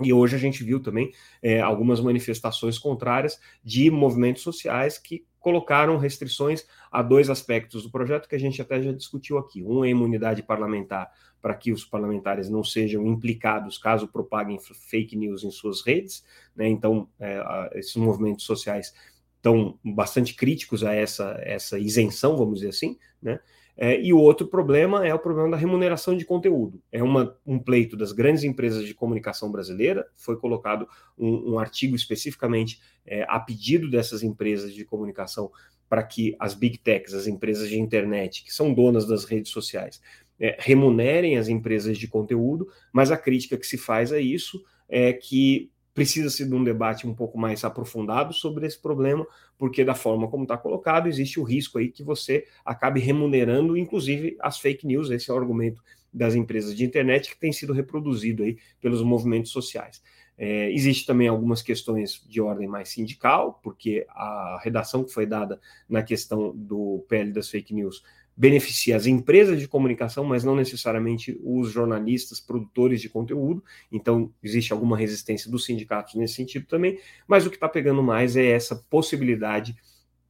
E 0.00 0.12
hoje 0.12 0.36
a 0.36 0.38
gente 0.38 0.64
viu 0.64 0.80
também 0.80 1.12
é, 1.42 1.60
algumas 1.60 2.00
manifestações 2.00 2.78
contrárias 2.78 3.38
de 3.62 3.90
movimentos 3.90 4.42
sociais 4.42 4.98
que 4.98 5.24
colocaram 5.38 5.98
restrições 5.98 6.64
a 6.90 7.02
dois 7.02 7.28
aspectos 7.28 7.82
do 7.82 7.90
projeto 7.90 8.28
que 8.28 8.34
a 8.34 8.38
gente 8.38 8.62
até 8.62 8.80
já 8.80 8.92
discutiu 8.92 9.38
aqui. 9.38 9.62
Um 9.62 9.84
é 9.84 9.90
imunidade 9.90 10.42
parlamentar, 10.42 11.10
para 11.42 11.54
que 11.54 11.72
os 11.72 11.84
parlamentares 11.84 12.48
não 12.48 12.62
sejam 12.62 13.06
implicados 13.06 13.76
caso 13.76 14.06
propaguem 14.06 14.58
fake 14.60 15.16
news 15.16 15.42
em 15.42 15.50
suas 15.50 15.84
redes. 15.84 16.24
Né? 16.54 16.68
Então, 16.68 17.08
é, 17.18 17.70
esses 17.74 17.96
movimentos 17.96 18.44
sociais 18.44 18.94
estão 19.36 19.76
bastante 19.84 20.34
críticos 20.34 20.84
a 20.84 20.94
essa, 20.94 21.36
essa 21.42 21.78
isenção, 21.78 22.36
vamos 22.36 22.60
dizer 22.60 22.68
assim, 22.68 22.96
né? 23.20 23.40
É, 23.76 24.00
e 24.00 24.12
o 24.12 24.18
outro 24.18 24.46
problema 24.46 25.06
é 25.06 25.14
o 25.14 25.18
problema 25.18 25.50
da 25.50 25.56
remuneração 25.56 26.16
de 26.16 26.24
conteúdo. 26.24 26.82
É 26.92 27.02
uma, 27.02 27.36
um 27.44 27.58
pleito 27.58 27.96
das 27.96 28.12
grandes 28.12 28.44
empresas 28.44 28.84
de 28.84 28.94
comunicação 28.94 29.50
brasileira. 29.50 30.06
Foi 30.14 30.36
colocado 30.36 30.86
um, 31.18 31.54
um 31.54 31.58
artigo 31.58 31.96
especificamente 31.96 32.80
é, 33.06 33.24
a 33.28 33.40
pedido 33.40 33.90
dessas 33.90 34.22
empresas 34.22 34.74
de 34.74 34.84
comunicação 34.84 35.50
para 35.88 36.02
que 36.02 36.36
as 36.38 36.54
big 36.54 36.78
techs, 36.78 37.14
as 37.14 37.26
empresas 37.26 37.68
de 37.68 37.78
internet, 37.78 38.44
que 38.44 38.52
são 38.52 38.72
donas 38.72 39.06
das 39.06 39.24
redes 39.24 39.50
sociais, 39.50 40.00
é, 40.38 40.56
remunerem 40.58 41.36
as 41.36 41.48
empresas 41.48 41.98
de 41.98 42.08
conteúdo, 42.08 42.68
mas 42.92 43.10
a 43.10 43.16
crítica 43.16 43.56
que 43.56 43.66
se 43.66 43.78
faz 43.78 44.12
a 44.12 44.18
isso 44.18 44.62
é 44.88 45.12
que 45.12 45.71
precisa-se 45.94 46.46
de 46.46 46.54
um 46.54 46.64
debate 46.64 47.06
um 47.06 47.14
pouco 47.14 47.38
mais 47.38 47.64
aprofundado 47.64 48.32
sobre 48.32 48.66
esse 48.66 48.80
problema, 48.80 49.26
porque 49.58 49.84
da 49.84 49.94
forma 49.94 50.28
como 50.28 50.44
está 50.44 50.56
colocado, 50.56 51.08
existe 51.08 51.38
o 51.38 51.42
risco 51.42 51.78
aí 51.78 51.88
que 51.88 52.02
você 52.02 52.46
acabe 52.64 53.00
remunerando, 53.00 53.76
inclusive, 53.76 54.36
as 54.40 54.58
fake 54.58 54.86
news, 54.86 55.10
esse 55.10 55.30
é 55.30 55.34
o 55.34 55.36
argumento 55.36 55.82
das 56.12 56.34
empresas 56.34 56.76
de 56.76 56.84
internet 56.84 57.30
que 57.30 57.40
tem 57.40 57.52
sido 57.52 57.72
reproduzido 57.72 58.42
aí 58.42 58.58
pelos 58.80 59.02
movimentos 59.02 59.50
sociais. 59.50 60.02
É, 60.36 60.70
existe 60.72 61.06
também 61.06 61.28
algumas 61.28 61.62
questões 61.62 62.22
de 62.26 62.40
ordem 62.40 62.66
mais 62.66 62.88
sindical, 62.88 63.60
porque 63.62 64.06
a 64.08 64.60
redação 64.62 65.04
que 65.04 65.12
foi 65.12 65.26
dada 65.26 65.60
na 65.88 66.02
questão 66.02 66.52
do 66.54 67.04
PL 67.08 67.32
das 67.32 67.48
fake 67.48 67.74
news 67.74 68.02
beneficia 68.36 68.96
as 68.96 69.06
empresas 69.06 69.60
de 69.60 69.68
comunicação, 69.68 70.24
mas 70.24 70.42
não 70.42 70.56
necessariamente 70.56 71.38
os 71.42 71.70
jornalistas, 71.70 72.40
produtores 72.40 73.00
de 73.00 73.08
conteúdo. 73.08 73.62
Então, 73.90 74.32
existe 74.42 74.72
alguma 74.72 74.96
resistência 74.96 75.50
dos 75.50 75.64
sindicatos 75.64 76.14
nesse 76.14 76.34
sentido 76.34 76.66
também, 76.66 76.98
mas 77.26 77.46
o 77.46 77.50
que 77.50 77.56
está 77.56 77.68
pegando 77.68 78.02
mais 78.02 78.36
é 78.36 78.46
essa 78.46 78.76
possibilidade 78.88 79.76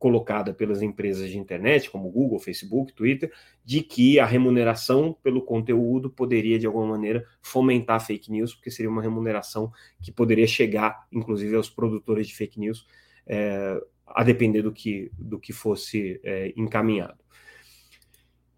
colocada 0.03 0.53
pelas 0.53 0.83
empresas 0.83 1.31
de 1.31 1.39
internet, 1.39 1.89
como 1.89 2.11
Google, 2.11 2.41
Facebook, 2.41 2.93
Twitter, 2.93 3.33
de 3.65 3.83
que 3.83 4.19
a 4.19 4.27
remuneração 4.27 5.17
pelo 5.23 5.41
conteúdo 5.41 6.11
poderia, 6.11 6.59
de 6.59 6.67
alguma 6.67 6.89
maneira, 6.89 7.25
fomentar 7.41 8.05
fake 8.05 8.33
news, 8.33 8.53
porque 8.53 8.69
seria 8.69 8.91
uma 8.91 9.01
remuneração 9.01 9.71
que 10.01 10.11
poderia 10.11 10.49
chegar, 10.49 11.07
inclusive, 11.13 11.55
aos 11.55 11.71
produtores 11.71 12.27
de 12.27 12.35
fake 12.35 12.59
news, 12.59 12.85
é, 13.25 13.81
a 14.05 14.25
depender 14.25 14.63
do 14.63 14.73
que, 14.73 15.09
do 15.17 15.39
que 15.39 15.53
fosse 15.53 16.21
é, 16.25 16.53
encaminhado. 16.57 17.22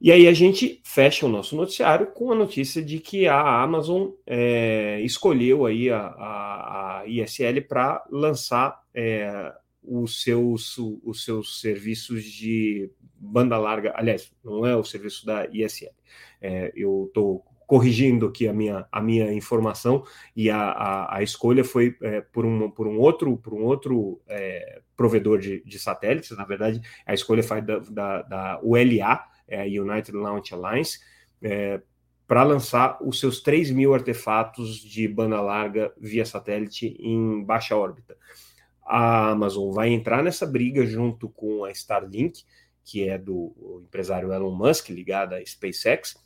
E 0.05 0.13
aí 0.13 0.29
a 0.29 0.35
gente 0.35 0.83
fecha 0.85 1.25
o 1.25 1.31
nosso 1.31 1.57
noticiário 1.57 2.09
com 2.09 2.31
a 2.31 2.35
notícia 2.35 2.85
de 2.85 2.99
que 2.99 3.27
a 3.27 3.63
Amazon 3.63 4.11
é, 4.27 5.01
escolheu 5.01 5.65
aí 5.65 5.89
a, 5.89 5.99
a, 5.99 7.01
a 7.01 7.07
ISL 7.07 7.63
para 7.67 8.05
lançar 8.11 8.83
é, 8.93 9.51
os, 9.83 10.23
seus, 10.23 10.77
os 10.77 11.25
seus 11.25 11.59
serviços 11.59 12.23
de 12.23 12.91
banda 13.19 13.57
larga. 13.57 13.95
Aliás, 13.97 14.31
não 14.45 14.67
é 14.67 14.77
o 14.77 14.85
serviço 14.85 15.25
da 15.25 15.49
ISL. 15.51 15.95
É, 16.39 16.71
eu 16.77 17.07
estou 17.09 17.43
corrigindo 17.67 18.27
aqui 18.27 18.47
a 18.47 18.53
minha, 18.53 18.87
a 18.93 19.01
minha 19.01 19.33
informação 19.33 20.05
e 20.37 20.51
a, 20.51 20.59
a, 20.59 21.17
a 21.17 21.23
escolha 21.23 21.65
foi 21.65 21.97
é, 22.03 22.21
por, 22.21 22.45
um, 22.45 22.71
por 22.71 22.87
um 22.87 22.99
outro, 22.99 23.39
por 23.39 23.55
um 23.55 23.65
outro 23.65 24.21
é, 24.29 24.83
provedor 24.95 25.39
de, 25.39 25.65
de 25.65 25.79
satélites. 25.79 26.37
Na 26.37 26.45
verdade, 26.45 26.83
a 27.07 27.15
escolha 27.15 27.43
foi 27.43 27.63
da, 27.63 27.79
da, 27.79 28.21
da 28.21 28.61
ULA 28.63 29.33
é, 29.49 29.65
United 29.65 30.17
Launch 30.17 30.55
Alliance, 30.55 30.99
é, 31.43 31.81
para 32.27 32.43
lançar 32.43 32.99
os 33.03 33.21
seus 33.21 33.41
3 33.41 33.71
mil 33.71 33.95
artefatos 33.95 34.79
de 34.79 35.07
banda 35.07 35.41
larga 35.41 35.93
via 35.99 36.25
satélite 36.25 36.97
em 36.99 37.45
baixa 37.45 37.77
órbita. 37.77 38.17
A 38.85 39.31
Amazon 39.31 39.73
vai 39.73 39.89
entrar 39.89 40.23
nessa 40.23 40.47
briga 40.47 40.85
junto 40.87 41.29
com 41.29 41.65
a 41.65 41.71
Starlink, 41.71 42.45
que 42.83 43.09
é 43.09 43.17
do 43.17 43.83
empresário 43.85 44.33
Elon 44.33 44.55
Musk, 44.55 44.91
ligada 44.91 45.37
à 45.37 45.45
SpaceX. 45.45 46.17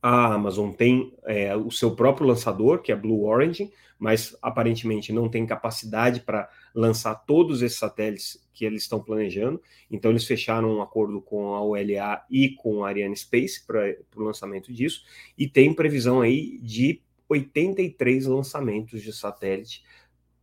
A 0.00 0.34
Amazon 0.34 0.72
tem 0.72 1.16
é, 1.24 1.54
o 1.56 1.70
seu 1.70 1.94
próprio 1.94 2.26
lançador, 2.26 2.82
que 2.82 2.90
é 2.90 2.96
Blue 2.96 3.24
Origin, 3.24 3.70
mas 3.98 4.36
aparentemente 4.42 5.12
não 5.12 5.28
tem 5.28 5.46
capacidade 5.46 6.20
para 6.20 6.48
lançar 6.74 7.14
todos 7.14 7.62
esses 7.62 7.78
satélites 7.78 8.42
que 8.52 8.64
eles 8.64 8.82
estão 8.82 9.02
planejando. 9.02 9.60
Então, 9.90 10.10
eles 10.10 10.26
fecharam 10.26 10.76
um 10.76 10.82
acordo 10.82 11.20
com 11.20 11.54
a 11.54 11.62
ULA 11.62 12.24
e 12.30 12.50
com 12.50 12.84
a 12.84 12.88
Ariane 12.88 13.16
Space 13.16 13.64
para 13.66 13.96
o 14.16 14.22
lançamento 14.22 14.72
disso, 14.72 15.02
e 15.36 15.48
tem 15.48 15.74
previsão 15.74 16.20
aí 16.20 16.58
de 16.58 17.00
83 17.28 18.26
lançamentos 18.26 19.02
de 19.02 19.12
satélite, 19.12 19.82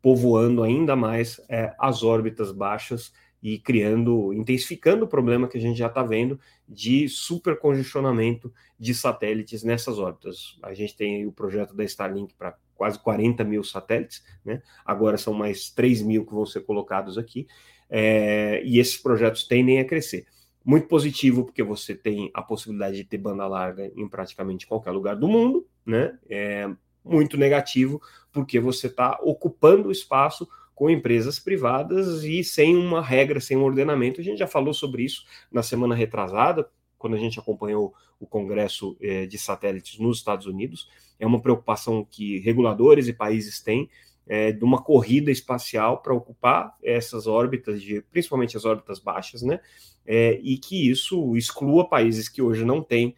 povoando 0.01 0.63
ainda 0.63 0.95
mais 0.95 1.39
é, 1.49 1.73
as 1.77 2.03
órbitas 2.03 2.51
baixas 2.51 3.13
e 3.41 3.57
criando, 3.57 4.33
intensificando 4.33 5.05
o 5.05 5.07
problema 5.07 5.47
que 5.47 5.57
a 5.57 5.61
gente 5.61 5.77
já 5.77 5.87
está 5.87 6.03
vendo 6.03 6.39
de 6.67 7.07
supercongestionamento 7.07 8.53
de 8.77 8.93
satélites 8.93 9.63
nessas 9.63 9.97
órbitas. 9.97 10.57
A 10.61 10.73
gente 10.73 10.95
tem 10.95 11.25
o 11.25 11.31
projeto 11.31 11.73
da 11.73 11.83
Starlink 11.83 12.33
para 12.33 12.57
quase 12.79 12.97
40 12.97 13.43
mil 13.43 13.61
satélites, 13.61 14.23
né? 14.43 14.61
Agora 14.85 15.17
são 15.17 15.33
mais 15.33 15.69
3 15.69 16.01
mil 16.01 16.25
que 16.25 16.33
vão 16.33 16.45
ser 16.45 16.61
colocados 16.61 17.17
aqui, 17.17 17.45
é, 17.89 18.61
e 18.63 18.79
esses 18.79 18.95
projetos 18.95 19.43
tendem 19.43 19.81
a 19.81 19.85
crescer. 19.85 20.25
Muito 20.63 20.87
positivo, 20.87 21.43
porque 21.43 21.61
você 21.61 21.93
tem 21.93 22.31
a 22.33 22.41
possibilidade 22.41 22.95
de 22.95 23.03
ter 23.03 23.17
banda 23.17 23.45
larga 23.45 23.91
em 23.93 24.07
praticamente 24.07 24.65
qualquer 24.65 24.91
lugar 24.91 25.17
do 25.17 25.27
mundo, 25.27 25.67
né? 25.85 26.17
É 26.29 26.69
muito 27.03 27.35
negativo, 27.35 28.01
porque 28.31 28.61
você 28.61 28.87
está 28.87 29.19
ocupando 29.23 29.89
o 29.89 29.91
espaço 29.91 30.47
com 30.73 30.89
empresas 30.89 31.37
privadas 31.37 32.23
e 32.23 32.45
sem 32.45 32.77
uma 32.77 33.01
regra, 33.01 33.41
sem 33.41 33.57
um 33.57 33.63
ordenamento. 33.63 34.21
A 34.21 34.23
gente 34.23 34.39
já 34.39 34.47
falou 34.47 34.73
sobre 34.73 35.03
isso 35.03 35.25
na 35.51 35.61
semana 35.61 35.93
retrasada, 35.93 36.65
quando 36.99 37.15
a 37.15 37.19
gente 37.19 37.39
acompanhou 37.39 37.93
o 38.19 38.27
Congresso 38.27 38.95
eh, 39.01 39.25
de 39.25 39.37
Satélites 39.39 39.97
nos 39.97 40.17
Estados 40.17 40.45
Unidos. 40.45 40.89
É 41.17 41.25
uma 41.25 41.41
preocupação 41.41 42.05
que 42.05 42.39
reguladores 42.39 43.07
e 43.07 43.13
países 43.13 43.61
têm 43.61 43.89
é, 44.27 44.51
de 44.51 44.63
uma 44.63 44.79
corrida 44.79 45.31
espacial 45.31 46.03
para 46.03 46.13
ocupar 46.13 46.77
essas 46.83 47.25
órbitas, 47.25 47.81
de, 47.81 48.01
principalmente 48.11 48.55
as 48.55 48.63
órbitas 48.63 48.99
baixas, 48.99 49.41
né? 49.41 49.59
É, 50.05 50.39
e 50.43 50.57
que 50.57 50.89
isso 50.89 51.35
exclua 51.35 51.89
países 51.89 52.29
que 52.29 52.41
hoje 52.41 52.63
não 52.63 52.83
têm 52.83 53.15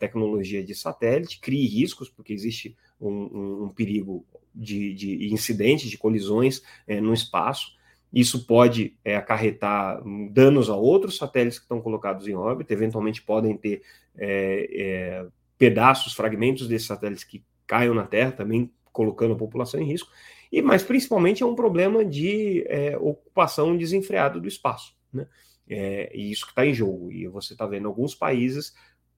tecnologia 0.00 0.64
de 0.64 0.74
satélite, 0.74 1.38
crie 1.38 1.64
riscos, 1.64 2.08
porque 2.10 2.32
existe 2.32 2.76
um, 3.00 3.08
um, 3.08 3.64
um 3.64 3.68
perigo 3.68 4.26
de, 4.52 4.92
de, 4.92 5.32
incidentes, 5.32 5.88
de 5.88 5.96
colisões 5.96 6.60
no 7.00 7.14
espaço. 7.14 7.72
Isso 8.12 8.46
pode 8.46 8.96
é, 9.04 9.16
acarretar 9.16 10.02
danos 10.30 10.68
a 10.68 10.74
outros 10.74 11.16
satélites 11.16 11.58
que 11.58 11.64
estão 11.64 11.80
colocados 11.80 12.26
em 12.26 12.34
órbita, 12.34 12.72
eventualmente 12.72 13.22
podem 13.22 13.56
ter 13.56 13.82
é, 14.16 14.68
é, 14.72 15.26
pedaços, 15.56 16.12
fragmentos 16.14 16.66
desses 16.66 16.88
satélites 16.88 17.24
que 17.24 17.44
caiam 17.66 17.94
na 17.94 18.06
Terra, 18.06 18.32
também 18.32 18.70
colocando 18.92 19.34
a 19.34 19.38
população 19.38 19.80
em 19.80 19.84
risco 19.84 20.10
e 20.50 20.60
mas 20.60 20.82
principalmente 20.82 21.42
é 21.42 21.46
um 21.46 21.54
problema 21.54 22.04
de 22.04 22.64
é, 22.66 22.96
ocupação 22.98 23.76
desenfreada 23.76 24.40
do 24.40 24.48
espaço, 24.48 24.94
né? 25.12 25.26
É, 25.68 26.10
e 26.16 26.32
isso 26.32 26.44
que 26.46 26.50
está 26.50 26.66
em 26.66 26.74
jogo. 26.74 27.12
E 27.12 27.28
você 27.28 27.52
está 27.52 27.64
vendo 27.64 27.86
alguns 27.86 28.12
países 28.12 28.74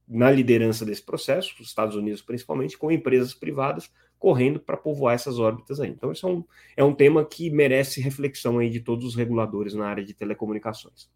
na 0.07 0.31
liderança 0.31 0.85
desse 0.85 1.03
processo, 1.03 1.55
os 1.61 1.69
Estados 1.69 1.97
Unidos 1.97 2.21
principalmente, 2.21 2.77
com 2.77 2.93
empresas 2.93 3.33
privadas 3.33 3.91
correndo 4.23 4.61
para 4.61 4.77
povoar 4.77 5.17
essas 5.17 5.41
órbitas 5.41 5.81
aí. 5.81 5.91
Então, 5.91 6.13
isso 6.13 6.25
é 6.25 6.31
um, 6.31 6.45
é 6.77 6.85
um 6.85 6.95
tema 6.95 7.25
que 7.25 7.51
merece 7.51 8.01
reflexão 8.01 8.61
aí 8.61 8.71
de 8.71 8.79
todos 8.79 9.05
os 9.05 9.17
reguladores 9.17 9.75
na 9.75 9.85
área 9.85 10.05
de 10.05 10.15
telecomunicações. 10.15 11.11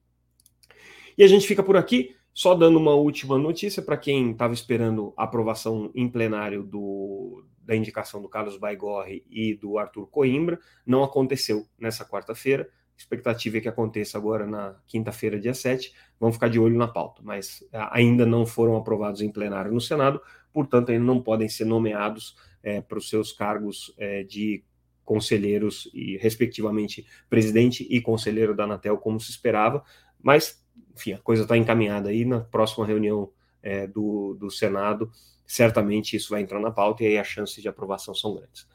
E 1.16 1.22
a 1.22 1.28
gente 1.28 1.46
fica 1.46 1.62
por 1.62 1.76
aqui. 1.76 2.16
Só 2.34 2.54
dando 2.54 2.78
uma 2.78 2.92
última 2.92 3.38
notícia 3.38 3.80
para 3.80 3.96
quem 3.96 4.32
estava 4.32 4.52
esperando 4.52 5.14
a 5.16 5.24
aprovação 5.24 5.90
em 5.94 6.06
plenário 6.06 6.62
do, 6.62 7.42
da 7.62 7.74
indicação 7.74 8.20
do 8.20 8.28
Carlos 8.28 8.58
Baigorre 8.58 9.24
e 9.30 9.54
do 9.54 9.78
Arthur 9.78 10.06
Coimbra, 10.08 10.58
não 10.84 11.02
aconteceu 11.02 11.64
nessa 11.78 12.04
quarta-feira. 12.04 12.68
Expectativa 12.94 13.56
é 13.56 13.60
que 13.62 13.68
aconteça 13.68 14.18
agora 14.18 14.46
na 14.46 14.76
quinta-feira, 14.86 15.40
dia 15.40 15.54
7. 15.54 15.94
Vamos 16.20 16.36
ficar 16.36 16.48
de 16.48 16.58
olho 16.58 16.76
na 16.76 16.88
pauta, 16.88 17.22
mas 17.24 17.64
ainda 17.72 18.26
não 18.26 18.44
foram 18.44 18.76
aprovados 18.76 19.22
em 19.22 19.32
plenário 19.32 19.72
no 19.72 19.80
Senado, 19.80 20.20
portanto, 20.52 20.90
ainda 20.90 21.04
não 21.04 21.22
podem 21.22 21.48
ser 21.48 21.64
nomeados 21.64 22.34
é, 22.66 22.80
para 22.80 22.98
os 22.98 23.08
seus 23.08 23.32
cargos 23.32 23.94
é, 23.96 24.24
de 24.24 24.64
conselheiros 25.04 25.88
e, 25.94 26.16
respectivamente, 26.16 27.06
presidente 27.30 27.86
e 27.88 28.00
conselheiro 28.00 28.56
da 28.56 28.64
Anatel, 28.64 28.98
como 28.98 29.20
se 29.20 29.30
esperava, 29.30 29.84
mas 30.20 30.60
enfim, 30.92 31.12
a 31.12 31.18
coisa 31.18 31.44
está 31.44 31.56
encaminhada 31.56 32.08
aí 32.08 32.24
na 32.24 32.40
próxima 32.40 32.84
reunião 32.84 33.30
é, 33.62 33.86
do, 33.86 34.34
do 34.34 34.50
Senado, 34.50 35.12
certamente 35.46 36.16
isso 36.16 36.30
vai 36.30 36.42
entrar 36.42 36.58
na 36.58 36.72
pauta 36.72 37.04
e 37.04 37.06
aí 37.06 37.18
as 37.18 37.28
chances 37.28 37.62
de 37.62 37.68
aprovação 37.68 38.12
são 38.16 38.34
grandes. 38.34 38.66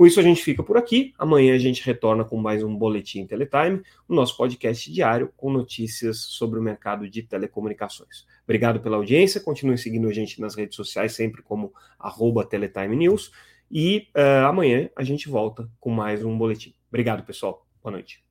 Com 0.00 0.06
isso 0.06 0.18
a 0.18 0.22
gente 0.22 0.42
fica 0.42 0.62
por 0.62 0.78
aqui. 0.78 1.12
Amanhã 1.18 1.54
a 1.54 1.58
gente 1.58 1.84
retorna 1.84 2.24
com 2.24 2.38
mais 2.38 2.62
um 2.62 2.74
Boletim 2.74 3.26
Teletime, 3.26 3.82
o 4.08 4.14
nosso 4.14 4.34
podcast 4.34 4.90
diário 4.90 5.30
com 5.36 5.52
notícias 5.52 6.20
sobre 6.20 6.58
o 6.58 6.62
mercado 6.62 7.06
de 7.06 7.22
telecomunicações. 7.22 8.24
Obrigado 8.42 8.80
pela 8.80 8.96
audiência, 8.96 9.42
continue 9.42 9.76
seguindo 9.76 10.08
a 10.08 10.12
gente 10.14 10.40
nas 10.40 10.54
redes 10.54 10.74
sociais, 10.74 11.12
sempre 11.12 11.42
como 11.42 11.74
arroba 11.98 12.46
Teletime 12.46 12.96
News. 12.96 13.30
E 13.70 14.08
uh, 14.16 14.46
amanhã 14.46 14.88
a 14.96 15.04
gente 15.04 15.28
volta 15.28 15.70
com 15.78 15.90
mais 15.90 16.24
um 16.24 16.34
boletim. 16.38 16.74
Obrigado, 16.88 17.22
pessoal. 17.22 17.66
Boa 17.82 17.92
noite. 17.92 18.29